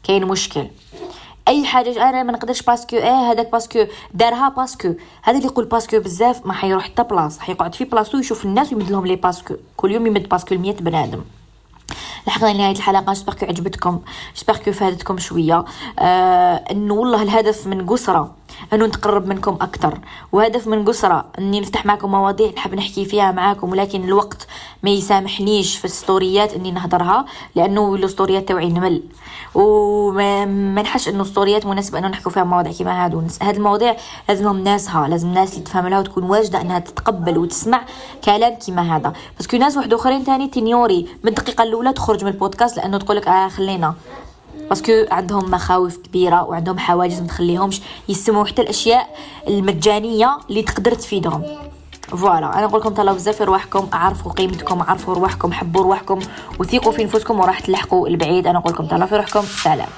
كاين 0.03 0.25
مشكل. 0.25 0.67
أي 1.49 1.65
حاجة 1.65 2.09
أنا 2.09 2.23
ما 2.23 2.33
نقدرش 2.33 2.63
parce 2.63 2.84
que 2.84 2.97
إيه 2.97 3.31
هذاك 3.33 3.53
parce 3.53 3.74
que 3.74 3.87
دارها 4.15 4.49
parce 4.49 4.74
que. 4.74 4.95
هذا 5.23 5.37
اللي 5.37 5.49
يقول 5.49 5.65
parce 5.65 5.86
que 5.86 5.99
بزاف 6.01 6.47
ما 6.47 6.53
حيروح 6.53 6.85
حتى 6.85 7.03
بلاصة 7.03 7.41
حيقعد 7.41 7.75
في 7.75 7.85
بلاصتو 7.85 8.19
يشوف 8.19 8.45
الناس 8.45 8.73
ويمد 8.73 8.91
لهم 8.91 9.07
les 9.07 9.17
parce 9.17 9.38
que. 9.38 9.55
كل 9.77 9.93
يوم 9.93 10.07
يمد 10.07 10.29
parce 10.29 10.45
que 10.45 10.55
100 10.55 10.73
بنادم. 10.73 11.21
لحقنا 12.27 12.53
لنهاية 12.53 12.77
الحلقة. 12.77 13.13
j'espère 13.13 13.35
عجبتكم. 13.43 14.01
j'espère 14.37 14.55
فادتكم 14.55 15.19
شوية. 15.19 15.65
آه 15.99 16.65
انه 16.71 16.95
والله 16.95 17.23
الهدف 17.23 17.67
من 17.67 17.87
قسرة 17.87 18.35
إنه 18.73 18.87
نتقرب 18.87 19.27
منكم 19.27 19.55
أكثر 19.61 19.99
وهدف 20.33 20.67
من 20.67 20.85
قسرة 20.85 21.25
إني 21.39 21.61
نفتح 21.61 21.87
معكم 21.87 22.11
مواضيع 22.11 22.51
نحب 22.51 22.75
نحكي 22.75 23.05
فيها 23.05 23.33
معاكم 23.33 23.71
ولكن 23.71 24.05
الوقت 24.05 24.47
ما 24.83 24.91
يسامحنيش 24.91 25.77
في 25.77 25.85
الستوريات 25.85 26.55
إني 26.55 26.71
نهضرها 26.71 27.25
لأنه 27.55 27.95
الستوريات 27.95 28.49
توعي 28.49 28.69
normal. 28.69 29.03
وما 29.55 30.45
ما 30.45 30.83
نحسش 30.83 31.09
إنه 31.09 31.25
ستوريات 31.25 31.67
مناسبة 31.67 31.99
إنه 31.99 32.09
نحكوا 32.09 32.33
فيها 32.33 32.45
مواضيع 32.45 32.73
كيما 32.73 33.05
هادو. 33.05 33.23
هاد 33.43 33.57
المواضيع 33.57 33.97
لازمهم 34.29 34.65
ناسها. 34.65 35.09
لازم 35.09 35.29
الناس 35.29 35.53
اللي 35.53 35.65
تفهم 35.65 35.89
لها 35.89 35.99
وتكون 35.99 36.25
واجدة 36.25 36.61
إنها 36.61 36.79
تتقبل 36.79 37.39
وتسمع 37.39 37.85
كلام 38.25 38.55
كيما 38.55 38.97
هذا. 38.97 39.13
parce 39.37 39.49
que 39.49 39.57
ناس 39.57 39.77
واحد 39.77 39.95
آخرين 39.95 40.25
تاني 40.25 40.49
ت 40.49 40.56
ignorer 40.56 41.09
من 41.23 41.29
الدقيقة 41.29 41.63
الأولى 41.63 41.93
تخرج 41.93 42.25
من 42.25 42.31
البودكاست 42.31 42.77
لأنه 42.77 42.99
تقول 42.99 43.17
لك 43.17 43.29
آه 43.29 43.49
خلينا. 43.49 43.95
parce 44.69 44.84
que 44.84 44.93
عندهم 45.11 45.51
مخاوف 45.51 45.97
كبيرة 45.97 46.43
وعندهم 46.45 46.79
حواجز 46.79 47.21
ما 47.21 47.27
تخليهمش 47.27 47.81
يسمعوا 48.09 48.45
حتى 48.45 48.63
الأشياء 48.63 49.09
المجانية 49.49 50.39
اللي 50.51 50.63
تقدر 50.63 50.95
تفيدهم. 50.95 51.43
voilà. 52.17 52.59
أنا 52.59 52.67
نقول 52.67 52.81
لكم 52.81 52.95
تهلاو 52.95 53.15
بزاف 53.15 53.43
رواحكم 53.43 53.89
اعرفوا 53.95 54.33
قيمتكم 54.33 54.81
اعرفوا 54.81 55.15
رواحكم 55.15 55.53
حبوا 55.53 55.83
رواحكم 55.83 56.19
وثيقوا 56.59 56.93
في 56.93 57.05
نفوسكم 57.05 57.41
وراح 57.41 57.61
تلحقوا 57.61 58.09
البعيد. 58.09 58.47
أنا 58.47 58.59
نقول 58.59 58.73
لكم 58.73 58.87
تهلاو 58.87 59.09
في 59.09 59.17
روحكم. 59.17 59.43
سلام. 59.43 59.89